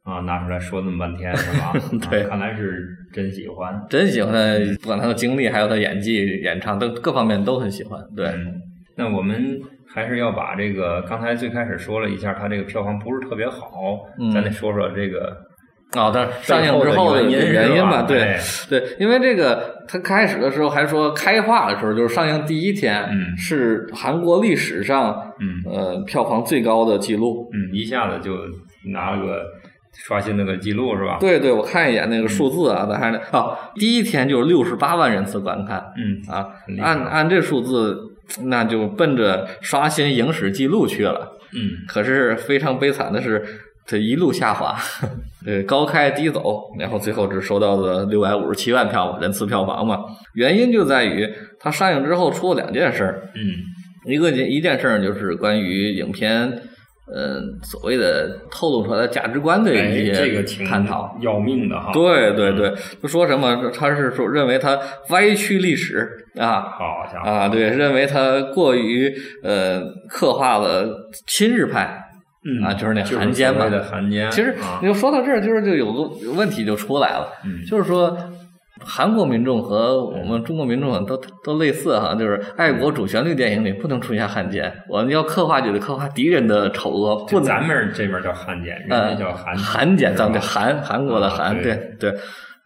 [0.04, 1.72] 啊拿出来说那么半天是吧？
[2.12, 3.82] 对啊看来是真喜欢。
[3.90, 7.98] 真喜欢他，不管他的经历，还有他演技、演唱，都各方面都很喜欢。
[8.14, 8.54] 对，嗯，
[8.98, 15.36] 那我们还是要把这个刚才最开始说了一下，他这个票房不是特别好，嗯咱得说说这个
[15.98, 27.50] 哦，但是上映之后的原因原因吧，对哎对，因为这个他开始的时候还说开画的时候，就是上映第一天，嗯是韩国历史上嗯呃票房最高的记录。
[27.54, 28.36] 嗯一下子就
[28.92, 29.42] 拿了个
[30.06, 31.18] 刷新那个记录是吧？
[31.20, 36.48] 对对，我看一眼那个数字啊，咱还是哦，第一天就是六十八万人次观看嗯啊
[36.84, 37.98] 按按这数字，
[38.44, 41.36] 那就奔着刷新影史记录去了。
[41.52, 43.44] 嗯可是非常悲惨的是，
[43.90, 44.78] 它一路下滑，
[45.44, 50.00] 对，高开低走，然后最后只收到了六百五十七万票人次票房嘛。
[50.36, 51.28] 原因就在于
[51.60, 53.56] 它上映之后出了两件事儿，嗯
[54.06, 56.48] 一个一件事儿就是关于影片，
[57.14, 61.18] 嗯、所谓的透露出来的价值观的哎，一些这个挺探讨。
[61.22, 62.72] 要命的哈。，对对对，
[63.02, 63.72] 就说什么？
[63.74, 66.08] 他是说认为他歪曲历史
[66.40, 69.12] 啊，好家伙啊，对，认为他过于
[69.44, 70.88] 呃刻画了
[71.28, 72.00] 亲日派，
[72.46, 72.64] 嗯。
[72.64, 73.62] 啊就是那汉奸嘛。
[73.62, 74.30] 所谓的汉奸。
[74.32, 74.80] 其实啊。
[74.82, 77.64] 你就说到这儿，就是就有个问题就出来了，嗯。
[77.66, 78.18] 就是说
[78.82, 91.76] 韩国民众和我们中国民众都都类似哈，就是爱国主旋律电影里不能出现汉奸，我们要刻画就得刻画敌人的丑恶，就咱们这边叫汉奸，人呃家叫韩韩奸，咱们对这韩韩国的啊韩，对。
[92.00, 92.20] 对对。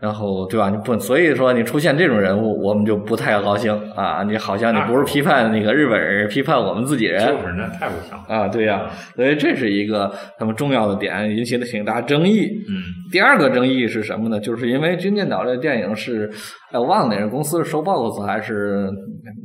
[0.03, 0.69] 然后对吧？
[0.69, 4.21] 你不，所以说你出现这种人物，我们就不太高兴啊！
[4.23, 8.25] 你好像你不是批判那个日本人，批判我们自己人，就是那太不像了。
[8.27, 8.81] 啊，对呀、
[9.15, 12.41] 所以这是一个他们重要的点，引起了挺大争议。
[12.67, 14.37] 嗯第二个争议是什么呢？
[14.41, 16.29] 就是因为《军舰岛》这个电影是，
[16.73, 18.89] 哎，我忘了哪个公司是收 BOSS 还是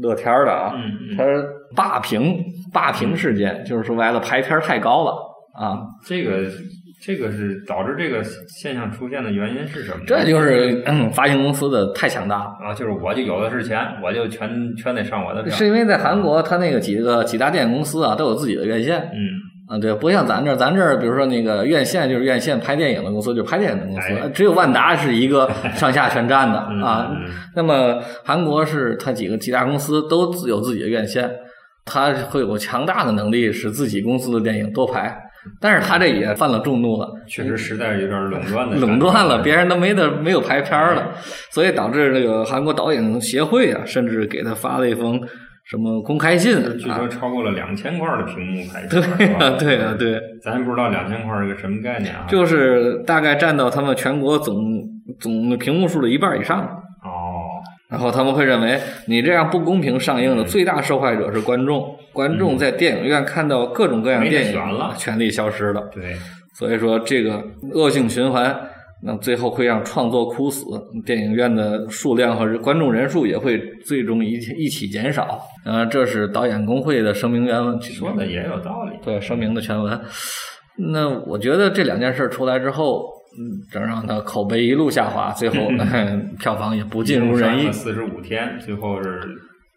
[0.01, 0.73] 乐天儿的啊？
[0.75, 1.45] 嗯嗯它是
[1.77, 2.43] 霸屏
[2.73, 5.13] 霸屏事件，就是说白了排片儿太高了
[5.57, 5.79] 啊。
[6.05, 6.51] 这个
[7.01, 10.03] 这个是导致这个现象出现的原因是什么？
[10.07, 12.45] 这就是、 嗯发行公司的太强大了。
[12.61, 15.53] 啊，就是我就有的是钱，我就全全得上我的票。
[15.55, 19.19] 是因为在韩国，他那个几个几大电影公司啊，都有自己的院线嗯
[19.69, 27.09] 啊，对，不像咱这儿，咱这儿比如说那个院线就是院线拍电影的公司，就是拍电影的公司，哎只有万达是一个 上下全占的嗯啊。
[27.13, 31.31] 嗯那么韩国是它几个几大公司都自有自己的院线，
[31.85, 35.15] 它会有强大的能力使自己公司的电影多拍，
[35.61, 37.09] 但是他这也犯了众怒了。
[37.27, 41.09] 确实实在是有点垄断的，垄断了，别人都没得没有排片儿了，
[41.51, 45.21] 所以导致这个韩国导演协会啊，甚至给他发了一封
[45.65, 52.25] 什么公开信啊据说，超过了两千块的屏幕排对片，呀、对啊、对，咱也不知道两千块是个什么概念啊？
[52.29, 54.83] 就是大概占到他们全国总
[55.21, 56.61] 总屏幕数的一半以上。
[57.05, 57.47] 哦，
[57.89, 64.61] 然后他们会认为你这样不公平上映的最大受害者是观众，观众在电影院看到各种各样没得电影
[64.99, 65.81] 权利消失了。
[65.95, 66.17] 对，
[66.59, 67.41] 所以说这个
[67.73, 68.61] 恶性循环，
[69.05, 70.65] 那最后会让创作枯死，
[71.07, 75.41] 电影院的数量和观众人数也会最终一起一起减少。
[75.65, 78.99] 呃，这是导演工会的声明原文，说的也有道理。
[79.05, 80.01] 对声明的全文。
[80.93, 83.05] 那我觉得这两件事出来之后，
[83.39, 85.57] 嗯，这让他口碑一路下滑，最后、
[86.41, 87.71] 票房也不尽如人意。
[87.71, 89.21] 四十五天，最后是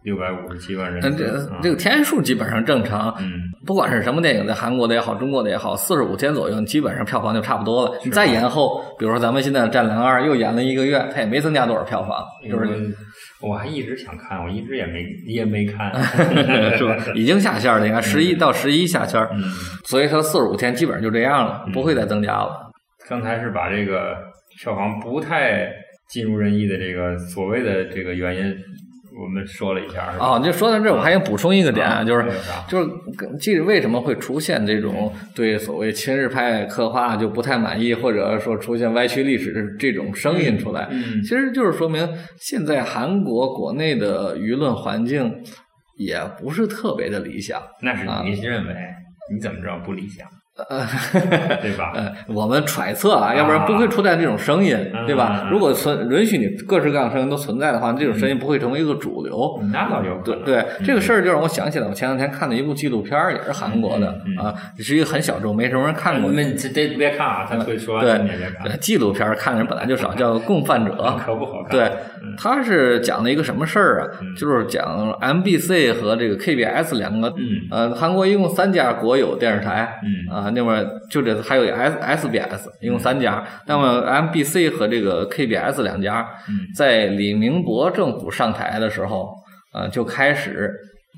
[0.03, 1.01] 六百五十七万人。
[1.15, 3.31] 这啊这个天数基本上正常，嗯，
[3.65, 7.99] 不管是什么电影，在韩国的也好，中国的也好，四十五天左右，基本上票房就差不多了。
[8.03, 12.95] 你再延后，比如说咱们现在的《战狼二》又演了一个月，它也没增加多少票房，就是是
[13.41, 15.91] 我还一直想看，我一直也没也没看，
[16.77, 16.95] 是吧？
[17.15, 19.43] 已经下线了，你看十一到十一下线，嗯，
[19.85, 22.71] 所以它四十五天基本上就这样了，不会再增加了。
[23.07, 24.15] 刚才是把这个
[24.61, 25.71] 票房不太
[26.09, 28.55] 尽如人意的这个所谓的这个原因，
[29.19, 30.26] 我们说了一下，是吧？
[30.26, 32.26] 哦，就说到这儿，我还想补充一个点，啊就是
[32.67, 40.88] 就是跟这为什么会出现这种对所谓亲日派刻画就不太满意，或者说出现歪曲历史的这种声音出来？
[40.91, 42.08] 嗯其实就是说明
[42.39, 45.34] 现在韩国国内的舆论环境
[45.97, 47.62] 也不是特别的理想。
[47.82, 48.74] 那是啊你认为，
[49.34, 50.28] 你怎么知道不理想，
[50.69, 50.85] 呃，
[51.63, 51.93] 对吧？
[51.95, 55.43] 呃，我们揣测啊，要不然不会出现这种声音，对吧？
[55.45, 59.59] 嗯如果存允许你各式各样的声音都存在的话，这种声音不会成为一个主流。
[59.71, 60.17] 那倒有。
[60.23, 66.27] 对对，这个事儿就让我想起来，我前两天看的一部纪录片，也是韩国的嗯嗯啊，是一个很小众，没什么人看过的。
[66.27, 70.91] 我们这这别看啊，他会说完对纪录片看的人本来就少，叫《共犯者》。
[71.25, 71.71] 可不好看。
[71.71, 71.91] 对嗯，
[72.38, 74.07] 他是讲的一个什么事儿啊？
[74.21, 74.36] 嗯。
[74.36, 77.67] 就是讲 MBC 和这个 KBS 两个，嗯。
[77.71, 80.34] 呃，韩国一共三家国有电视台，嗯。
[80.34, 83.43] 啊，那么就这还有 S SBS，一共三家。
[83.67, 86.67] 那么 MBC 和这个 KBS 两家，嗯。
[86.75, 89.34] 在李明博政府上台的时候，
[89.73, 90.73] 呃，就开始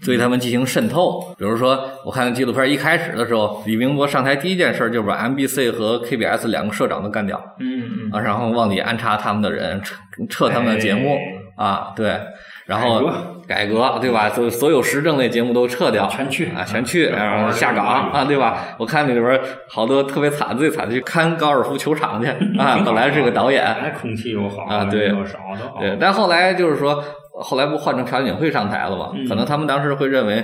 [0.06, 1.34] 对他们进行渗透。
[1.38, 7.40] 比如说，我看纪录片一开始的时候，李明博上台第一件事就是把 MBC 和 KBS 两个社长都干掉。
[7.60, 9.96] 嗯嗯啊，然后往里安插他们的人，撤
[10.30, 11.18] 撤他们的节目、
[11.56, 12.20] 啊，对，
[12.66, 13.10] 然后
[13.48, 14.30] 改革对吧？
[14.30, 18.76] 所所有时政类节目都撤掉，全去啊，全去，嗯然后下岗啊，对吧？
[18.78, 22.28] 我看那里边好多特别惨，最惨的去看高尔夫球场去
[22.60, 25.80] 啊，本来是个导演，哎，空气又好啊对人又少都好。
[25.80, 27.04] 对，但后来就是说，
[27.42, 29.12] 后来不换成朴槿惠上台了嘛？
[29.16, 30.44] 嗯可能他们当时会认为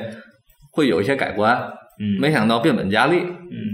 [0.71, 1.55] 会有一些改观，
[1.99, 3.23] 嗯，没想到变本加厉，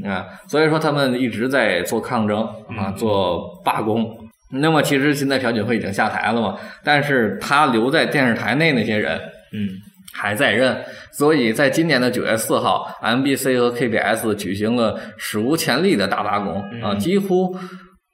[0.04, 2.44] 嗯啊，所以说他们一直在做抗争
[2.78, 4.06] 啊，嗯做罢工。
[4.52, 9.18] 那么其实现在朴槿惠已经下台了嘛，但是他留在电视台内那些人
[9.52, 9.68] 嗯
[10.14, 10.78] 还在任，
[11.12, 17.54] 所以在今年的九月四号，MBC 和 KBS 举行了史无前例的大罢工啊，嗯几乎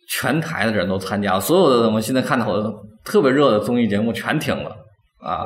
[0.09, 2.73] 全台的人都参加了，所有的我们现在看到的
[3.05, 4.71] 特别热的综艺节目全停了
[5.21, 5.45] 啊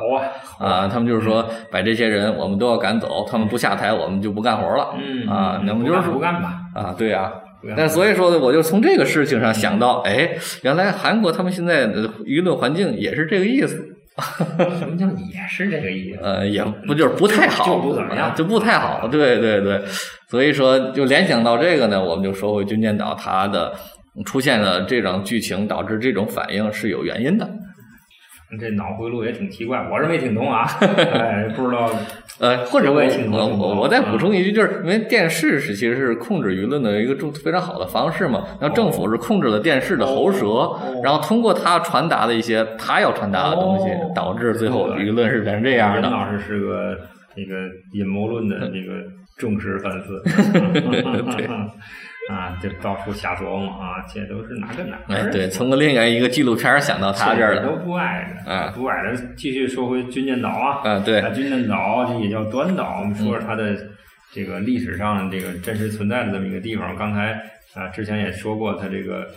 [0.58, 0.88] 啊啊！
[0.88, 6.60] 他们就是说把这些人我们都要赶走，他们不下台我们就不干活了嗯啊，那么就是不干吧？
[6.74, 7.32] 啊，对啊。
[7.60, 10.30] 不干但所以说呢，我就从这个事情上想到，哎，
[10.62, 13.96] 原来韩国他们现在的舆论环境也是这个意思，
[14.78, 16.20] 什么叫也是这个意思？
[16.24, 19.08] 呃，也不就是不太好，就不怎么样就不太好。
[19.08, 19.82] 对对对，
[20.28, 23.72] 所以说就联想到这个呢，我们就说回军舰岛它的
[24.24, 27.48] 出现了这种剧情，导致这种反应是有原因的。
[28.60, 31.90] 这脑回路也挺奇怪，我是没听懂啊，哎，不知道。
[32.38, 46.10] 呃，或者我我也听懂我我我再补充一句，就是因为电视是其实是控制舆论的一个重非常好的方式嘛，然后政府是控制了电视的喉舌，哦然后通过他传达的一些他要传达的东西，哦导致最后舆论是变成这样的。
[46.10, 46.98] 老师是个
[47.34, 47.54] 那个
[47.92, 49.02] 阴谋论的这个
[49.38, 50.22] 忠实粉丝，
[51.36, 51.48] 对
[52.28, 55.02] 啊，就到处瞎琢磨啊，这都是哪跟哪儿？
[55.08, 59.16] 哎，对，从个另外一个纪录片想到他这儿都，不挨着，啊不挨着。
[59.36, 63.76] 继续说回军舰岛啊，啊，对啊，军舰岛这也叫端岛，我们说说它的
[64.32, 66.96] 这个历史上这个真实存在的这么一个地方。
[66.96, 67.32] 刚才
[67.74, 69.28] 啊，之前也说过，它这个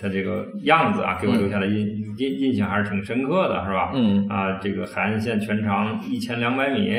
[0.00, 1.86] 它这个样子啊，给我留下的印
[2.18, 3.92] 印印象还是挺深刻的，是吧？
[3.94, 6.92] 嗯啊，这个海岸线全长一千两百米，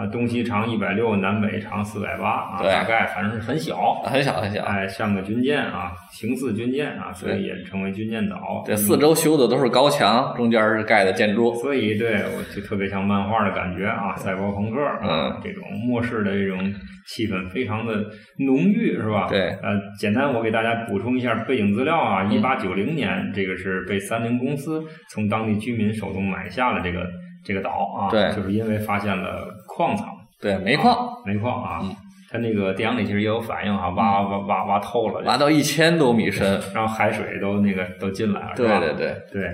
[0.00, 8.64] 啊，东西长一百六，南北长四百八，啊，大概反正是很小，很小很小，哎，像个军舰啊，形似军舰啊，所以也称为军舰岛。
[8.66, 11.54] 这四周修的都是高墙，中间是盖的建筑。
[11.56, 16.58] 所以对我就特别像漫画的感觉啊，赛博朋克啊，嗯这种末世的这种
[17.06, 17.94] 气氛非常的
[18.38, 19.28] 浓郁，是吧？
[19.28, 27.06] 对呃，简单我给大家补充一下背景资料啊，一八九零年，这个是被三菱公司从当地居民手中买下了这个
[27.44, 30.06] 这个岛啊，对就是因为发现了矿藏，
[30.40, 31.96] 对，煤矿煤矿啊，嗯
[32.32, 36.60] 它那个电影里其实也有反应啊，挖挖挖挖透了，挖到一千多米深。
[36.72, 39.50] 然后海水都那个都进来了，对对对，对，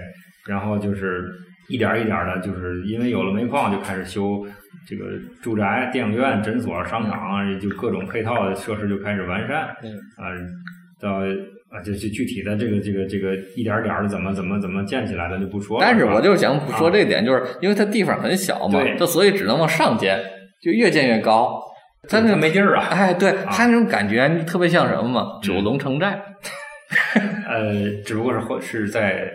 [0.47, 1.27] 然后就是
[1.71, 4.47] 一点一点的，就是因为有了煤矿，就开始修
[4.87, 5.07] 这个
[5.43, 9.63] 住宅、电影院、诊所、商场，就各种配套的设施就开始完善。
[9.63, 10.29] 啊，
[11.01, 11.21] 到
[11.77, 15.85] 啊，就就具体的这个这个这个一点点的怎么怎么怎么建起来的就不说了。
[15.85, 20.19] 但是我就想说这点，就是因为它地方很小嘛，它所以只能往上建，
[20.63, 21.61] 就越建越高。
[22.09, 22.87] 它那没劲儿啊！
[22.89, 25.41] 哎，对，它那种感觉特别像什么嘛？
[25.43, 26.17] 九龙城寨。
[27.49, 29.29] 呃，只不过是或是在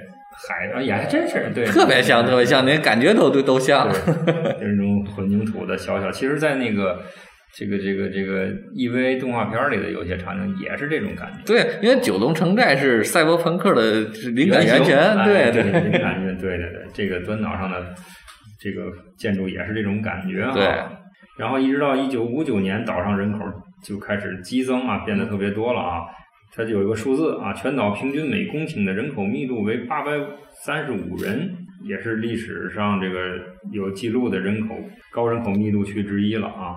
[0.48, 6.10] 海上，也还真是对， 特别像，特别像，那感觉都都都像，就是那种混凝土的小小。
[6.10, 6.98] 其实，在那个
[7.54, 11.44] 这个这个这个 EVA 动画片里的有些场景也是这种感觉。
[11.46, 17.94] 对，因为九龙城寨是赛博朋克的灵感源泉，对对，灵 感源，对对对，这个端岛上的
[18.60, 18.86] 这个
[19.18, 20.52] 建筑也是这种感觉啊。
[20.54, 20.64] 对，
[21.38, 23.40] 然后一直到一九五九年，岛上人口
[23.84, 26.02] 就开始激增啊，变得特别多了啊。
[26.54, 30.12] 它有一个数字啊，全岛平均每公顷的人口密度为八百
[30.64, 31.50] 三十五人，
[31.84, 33.38] 也是历史上这个
[33.72, 34.76] 有记录的人口
[35.14, 36.76] 高人口密度区之一了啊。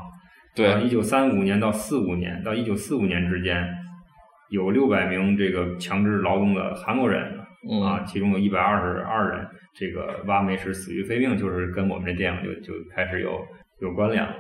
[0.54, 3.66] 对，一九三五年到四五年到一九四五年之间，
[4.50, 7.22] 有六百名这个强制劳动的韩国人
[7.82, 13.44] 啊，其中有一百二十二人这个挖煤时死于非命，就是跟我们这电影就就开始有
[13.80, 14.32] 有关联了。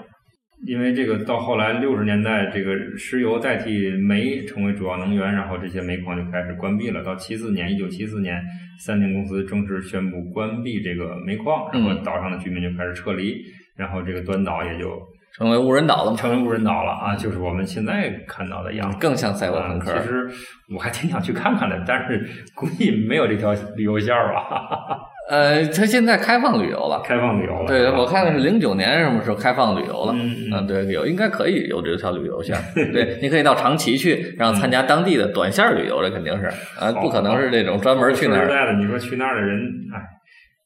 [0.66, 7.02] 因为这个到后来六十年代，这个石油代替煤成为主要能源，然后这些煤矿就开始关闭了。
[7.02, 8.40] 到七四年，一九七四年，
[8.78, 13.42] 三菱公司正式宣布关闭这个煤矿，然后岛上的居民就开始撤离，
[13.76, 15.02] 然后这个端岛也就
[15.36, 19.92] 成为无人岛了，成为无人岛了啊，就是我们现在看到的样子，更像赛博朋克。
[19.98, 20.28] 其实
[20.74, 22.24] 我还挺想去看看的，但是
[22.54, 24.98] 估计没有这条旅游线吧。
[25.30, 27.66] 呃，它现在开放旅游了，开放旅游了。
[27.66, 30.12] 对，我看看是零九年什么时候开放旅游了。
[30.14, 32.54] 嗯嗯，对，有应该可以有这条旅游线。
[32.92, 36.44] 对，你可以到长崎去，然后参加当地的短线旅游，这肯定是
[36.78, 38.44] 啊，不可能是这种专门去那儿。
[38.44, 39.58] 说实在的，你说去那儿的人，
[39.94, 39.98] 哎，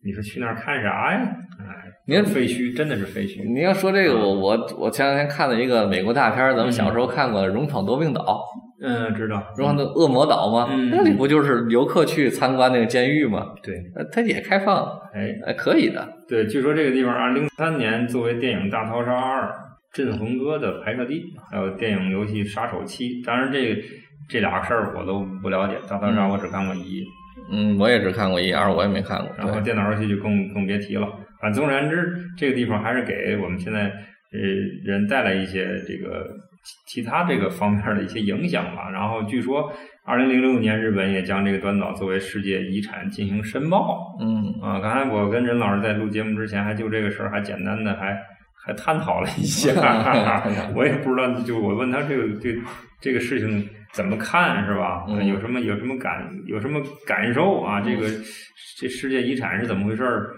[0.04, 1.20] 你说去那儿看啥呀？
[1.60, 1.77] 哎，
[2.08, 3.46] 你看废墟，真的是废墟。
[3.52, 8.22] 你要说这个，我我我前两天看了一个美国大片，咱们小时候看过《勇闯夺命岛》。
[8.82, 9.42] 嗯，知道。
[9.58, 10.70] 荣闯的恶魔岛吗？
[10.90, 13.48] 那里不就是游客去参观那个监狱吗？
[13.62, 13.74] 对，
[14.10, 16.08] 它也开放，哎哎，可以的。
[16.26, 19.42] 对，据说这个地方，二零零三年作为电影《大逃杀二》
[19.92, 23.20] 镇魂歌的拍摄地，还有电影游戏《杀手七》。
[23.26, 23.76] 当然，这
[24.30, 27.04] 这俩事儿我都不了解，《大逃杀》我只看过一。
[27.52, 29.28] 嗯，我也只看过一，二我也没看过。
[29.36, 31.06] 然后电脑游戏就更更别提了。
[31.40, 33.84] 反正总而言之，这个地方还是给我们现在
[34.32, 34.38] 呃
[34.84, 36.28] 人带来一些这个。
[36.86, 38.90] 其他这个方面的一些影响吧。
[38.90, 39.72] 然后据说，
[40.04, 44.14] 二零零六年日本也将这个端岛作为世界遗产进行申报。
[44.20, 48.14] 嗯啊，刚才我跟任老师在录节目之前，还就这个事儿还简单的还
[48.52, 49.72] 还 探讨了一下。
[50.74, 52.54] 我也不知道，就我问他这个这
[53.00, 55.06] 这个事情怎么看是吧？
[55.24, 57.80] 有什么有什么感有什么感受啊？
[57.80, 58.10] 这个
[58.78, 60.34] 这世界遗产是怎么回事儿？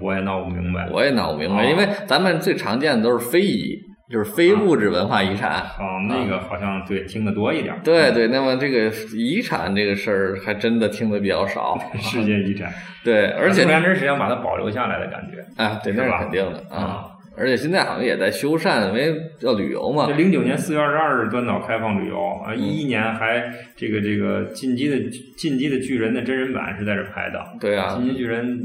[0.00, 0.88] 我也闹不明白。
[0.90, 3.86] 我也闹不明白，因为咱们最常见的都是非遗。
[4.10, 7.78] 就是非物质文化遗产，哦，那个好像对听得多一点。
[7.84, 11.78] 对对，那么这个遗产这个事儿还真的听得比较少。
[12.00, 12.72] 世界遗产，
[13.04, 15.62] 对，而且总之是想把它保留下来的感觉。
[15.62, 17.04] 啊，对，那是肯定的啊。
[17.36, 20.10] 而且现在好像也在修缮，因为要旅游嘛。
[20.16, 23.44] 零九年四月二十二日，端岛开放旅游啊，一一年还
[23.76, 24.98] 这个这个进击的
[25.36, 27.44] 进击的巨人的真人版是在这拍的。
[27.60, 28.58] 对啊，进击巨人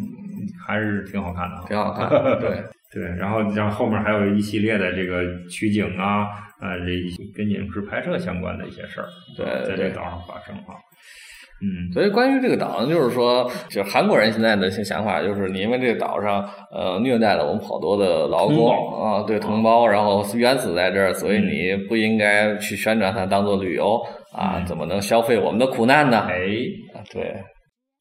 [0.66, 2.10] 还是挺好看的，挺好看。
[2.40, 2.64] 对。
[2.94, 6.26] 对，然后然后后面还有一系列的这个取景啊，
[6.60, 6.86] 啊，这
[7.36, 10.78] 跟影视拍摄相关的一些事儿，对，在这个岛上发生啊。
[11.60, 18.70] 嗯，所以关于这个岛，就是说，就韩国人现在的想法，就是你因为这个岛上呃虐待了我们好多的劳工
[19.04, 24.00] 啊，对同胞，然后冤死在这儿，所以你不应该去宣传它当做旅游
[24.38, 26.28] 啊，怎么能消费我们的苦难呢？
[26.30, 26.38] 哎，
[27.12, 27.34] 对。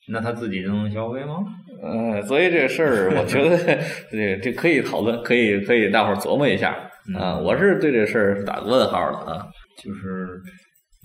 [0.09, 1.37] 那他自己就能消费吗？
[1.85, 3.59] 嗯，所以这个事儿，我觉得
[4.11, 6.71] 这这可以讨论，可以可以大伙儿琢磨一下
[7.19, 7.37] 啊。
[7.37, 9.47] 我是对这事儿打个问号的啊。
[9.83, 10.41] 就是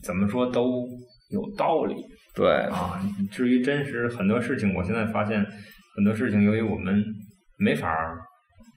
[0.03, 0.85] 怎么说都
[1.31, 1.95] 有道理，
[2.35, 3.01] 对啊。
[3.31, 5.43] 至于真实很多事情，我现在发现
[5.95, 7.03] 很多事情，由于我们
[7.57, 7.89] 没法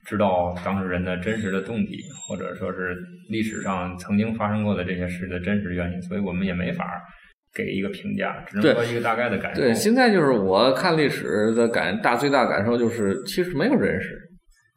[0.07, 1.97] 知道当事人的真实的动机，
[2.27, 2.97] 或者说是
[3.29, 6.99] 历史上曾经发生过的这些事的真实原因，所以我们也没法。
[7.53, 9.61] 给一个评价，只能说一个大概的感受。
[9.61, 14.17] 对，现在就是我看历史的感大最大感受就是，其实没有真实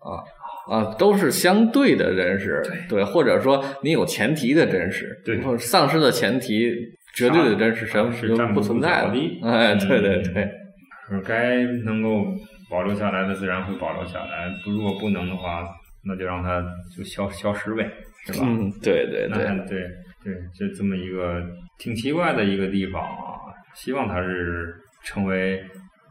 [0.01, 6.75] 啊啊，都是相对的真实，对，或者说你有前提的真实，对，或者丧失的前提
[7.15, 9.49] 绝对的真实，什么是不存在的。
[9.49, 10.51] 哎，对对对，
[11.09, 12.25] 是该能够
[12.69, 15.65] 保留下来的自然会保留下来，如果不能的话，
[16.05, 16.61] 那就让它
[16.97, 17.89] 就消消失呗，
[18.27, 18.41] 是吧？
[18.43, 19.79] 嗯，对对对对
[20.25, 21.41] 对，就这么一个。
[21.79, 25.61] 挺奇怪的一个地方啊，希望它是成为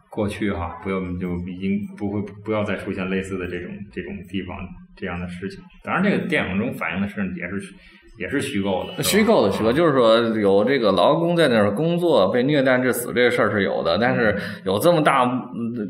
[0.10, 4.58] 过去哈，不要就已经不会不要再出现类似的这种这种地方
[4.96, 5.60] 这样的事情。
[5.84, 7.74] 当然，这个电影中反映的是也是
[8.20, 15.26] 也是虚构的，虚构的虚构，就是说有这个劳工在那儿工作被虐待致死这个事儿是有的，但是有这么大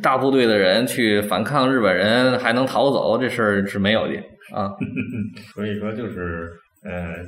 [0.01, 4.13] 大部队的人去反抗日本人还能逃走，这事儿是没有的
[4.55, 4.71] 啊。
[5.53, 6.49] 所以说就是
[6.85, 7.25] 呃。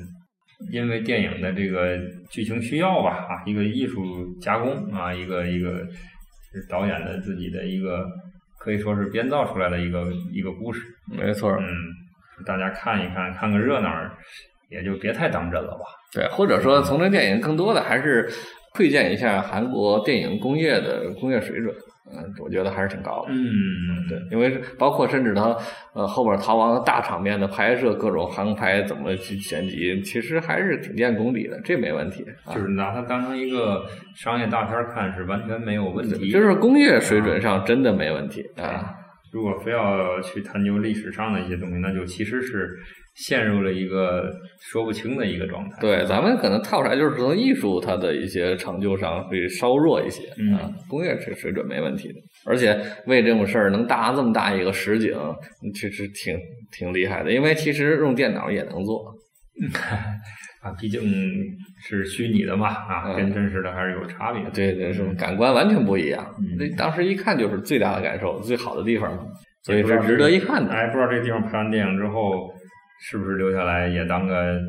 [0.71, 1.97] 因为电影的这个
[2.29, 4.01] 剧情需要吧，啊，一个艺术
[4.41, 5.85] 加工啊，一个一个
[6.69, 8.05] 导演的自己的一个
[8.59, 10.81] 可以说是编造出来的一个一个故事，
[11.11, 11.65] 没错，嗯，
[12.45, 13.89] 大家看一看，看个热闹，
[14.69, 15.85] 也就别太当真了吧。
[16.13, 18.29] 对，或者说从这电影更多的还是
[18.75, 21.73] 窥见一下韩国电影工业的工业水准。
[22.07, 23.31] 嗯，我觉得还是挺高的。
[23.31, 23.41] 嗯，
[24.07, 25.57] 对，因为包括甚至他
[25.95, 32.23] 呃后边逃亡大场面的拍摄，各种航拍怎么去剪辑，其实还是挺见功底的，这没问题。
[32.53, 36.29] 就是拿它当成一个商业大片看，是完全没有问题。
[36.29, 38.93] 就是工业水准上真的没问题啊。
[39.31, 42.77] 如果非要去探究历史上的一些东西，那就其实是。
[43.15, 45.77] 陷入了一个说不清的一个状态。
[45.79, 52.15] 对，咱们可能套出来就是从艺术它的一些成就上会稍弱一些啊，工业水水准没问题的。
[52.45, 55.17] 而且为这种事儿能搭这么大一个实景，
[55.73, 56.37] 其实挺
[56.77, 57.31] 挺厉害的。
[57.31, 59.15] 因为其实用电脑也能做，
[60.61, 61.01] 啊，毕竟
[61.87, 64.43] 是虚拟的嘛，啊，跟真实的还是有差别。
[64.53, 66.27] 对对，是感官完全不一样。
[66.59, 69.25] 那当时一看就是最大的感受，最好的地方，
[69.63, 70.73] 所以是值得一看的。
[70.73, 72.53] 哎，不知道这地方拍完电影之后。
[73.01, 74.59] 是不是留下来也当个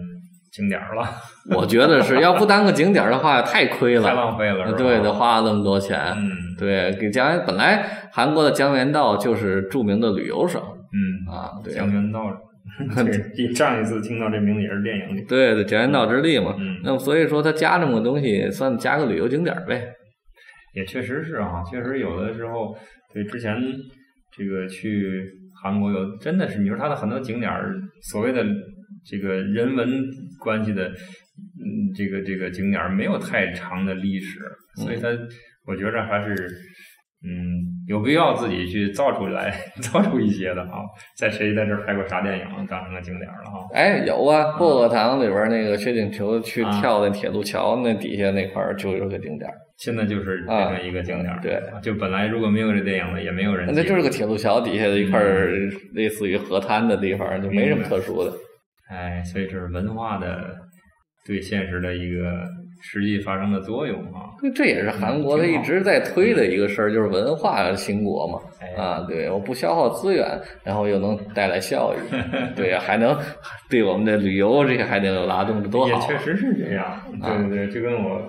[0.52, 1.08] 景点了？
[1.56, 4.72] 我觉得是要不当个景点的话，太亏了，太浪费了。
[4.72, 5.98] 对，得花那么多钱。
[6.16, 10.60] 嗯，对，给江原本来韩国的江原道就是著名的旅游省。
[10.60, 12.20] 嗯啊，对，江原道。
[13.34, 15.22] 比上一次听到这名字也是电影里。
[15.22, 16.54] 对对，江原道之力嘛。
[16.58, 16.80] 嗯。
[16.82, 19.82] 那么所以说，他加这么个东西，算加个旅游景点呗。
[20.74, 22.76] 也确实是啊，确实有的时候，
[23.14, 23.56] 对之前
[24.36, 25.30] 这个去。
[25.66, 28.46] 韩国有真的是，你说它的很多景点儿，所谓的
[29.04, 30.08] 这个人文
[30.38, 34.38] 关系的，嗯，这个这个景点儿没有太长的历史，
[34.76, 35.08] 所以它
[35.66, 36.48] 我觉着还是，
[37.28, 39.52] 嗯，有必要自己去造出来，
[39.82, 40.78] 造出一些的啊。
[41.18, 43.66] 在谁在这儿拍过啥电影，当成个景点了哈？
[43.74, 49.50] 哎，有啊，薄荷糖里边那个薛景求去跳那铁路桥那底下那块儿就有个景点。
[49.78, 53.68] 现在就是变成一个景点，对，就本来如果没有这电影呢，也没有人。
[53.74, 55.20] 那就是个铁路桥底下的一块
[55.92, 58.32] 类似于河滩的地方，就没什么特殊的。
[58.88, 60.56] 哎，所以这是文化的
[61.26, 62.42] 对现实的一个
[62.80, 64.30] 实际发生的作用啊。
[64.54, 68.38] 这也是韩国一直在推的一个事儿，就是文化兴国嘛。
[68.76, 70.26] 啊，对，我不消耗资源，
[70.64, 71.98] 然后又能带来效益，
[72.56, 73.16] 对，还能
[73.70, 75.92] 对我们的旅游这些还能拉动，多好。
[75.92, 78.22] 也确实是这样，对对对，就跟我。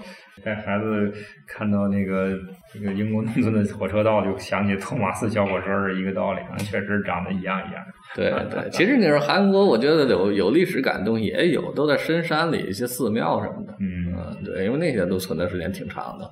[0.43, 1.11] 带孩子
[1.47, 2.37] 看到那个
[2.71, 7.83] 这个英国农村的火车道，就想起托马斯小火车是一个道理，确实长得一样一样。
[8.15, 13.75] 对对，其实你说韩国，我觉得有有历史感的东西也有，都在深山里一些寺庙什么的。
[13.79, 16.25] 嗯对，因为那些都存在时间挺长的。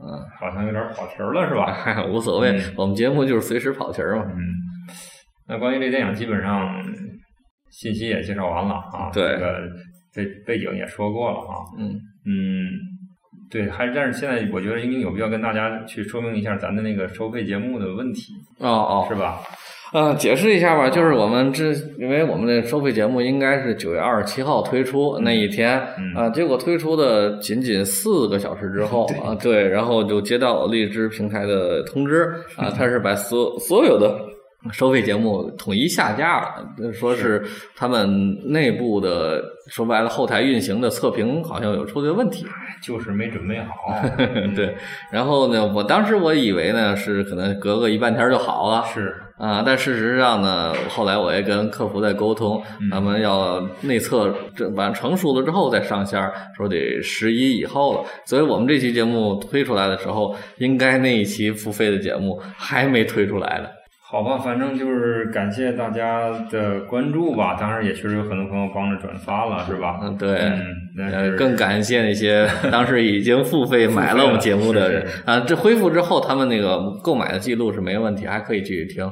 [0.00, 0.08] 嗯，
[0.40, 2.04] 好像有点跑题了，是吧？
[2.10, 4.24] 无所谓，我们节目就是随时跑题嘛。
[4.26, 4.40] 嗯，
[5.48, 6.82] 那关于这电影，基本上
[7.70, 9.10] 信息也介绍完了啊。
[9.12, 9.60] 对，这个
[10.14, 11.54] 背背景也说过了啊。
[11.78, 11.90] 嗯
[12.26, 12.70] 嗯。
[13.54, 18.32] 对，还但是现在我觉得应该有必要跟大家去说明一下咱的那个收费节目的问题。
[18.58, 19.40] 哦哦，是吧？
[19.92, 25.80] 嗯，解释一下吧，就是我们这，因为我们的收费节目应该是九月二十七号推出那一天，
[26.16, 32.24] 啊，结果推出的仅仅四个小时之后 啊，对，然后就接到荔枝平台的通知
[32.58, 34.18] 啊，他是把所所有的。
[34.72, 37.44] 收费节目统一下架了，说是
[37.76, 42.46] 他们内部的说白了后台运行的测评好像有出现问题，
[42.82, 43.74] 就是没准备好。
[44.56, 44.74] 对，
[45.10, 56.20] 然后呢，我当时我以为呢是可能隔个一半天就好了，是啊，但事实上呢，后来我也跟客服在沟通，他们要内测这完成熟了之后再上线，
[56.56, 58.04] 说得十一以后了。
[58.24, 63.68] 所以我们这期节目推出来的时候，应该那一期付费的节目还没推出来呢。
[64.14, 67.56] 好吧，反正就是感谢大家的关注吧。
[67.58, 69.98] 当然，也确实有很多朋友帮着转发了，是吧？
[70.04, 70.38] 嗯，对。
[70.96, 75.40] 嗯，更感谢那些 当时已经付费买了我们节目的人啊。
[75.40, 79.04] 这恢复之后，他们那个购买的记录是没问题，还可以继续听。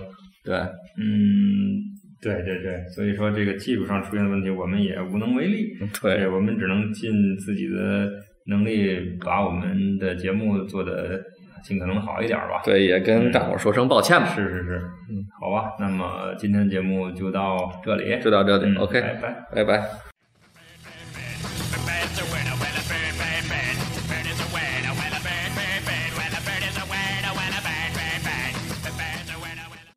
[0.44, 1.82] 对，嗯，
[2.22, 2.86] 对对对。
[2.94, 5.66] 所以说，这个技术上出现的问题，我们也无能为力。
[6.00, 8.08] 对，我们只能尽自己的
[8.46, 11.20] 能力，把我们的节目做的。
[11.62, 12.60] 尽可能好一点吧。
[12.64, 14.26] 对，也跟大伙儿说声抱歉吧。
[14.26, 18.76] 是是是，嗯，好吧，那么今天节目就到这里，就到这里。
[18.76, 20.01] OK，拜拜，拜拜。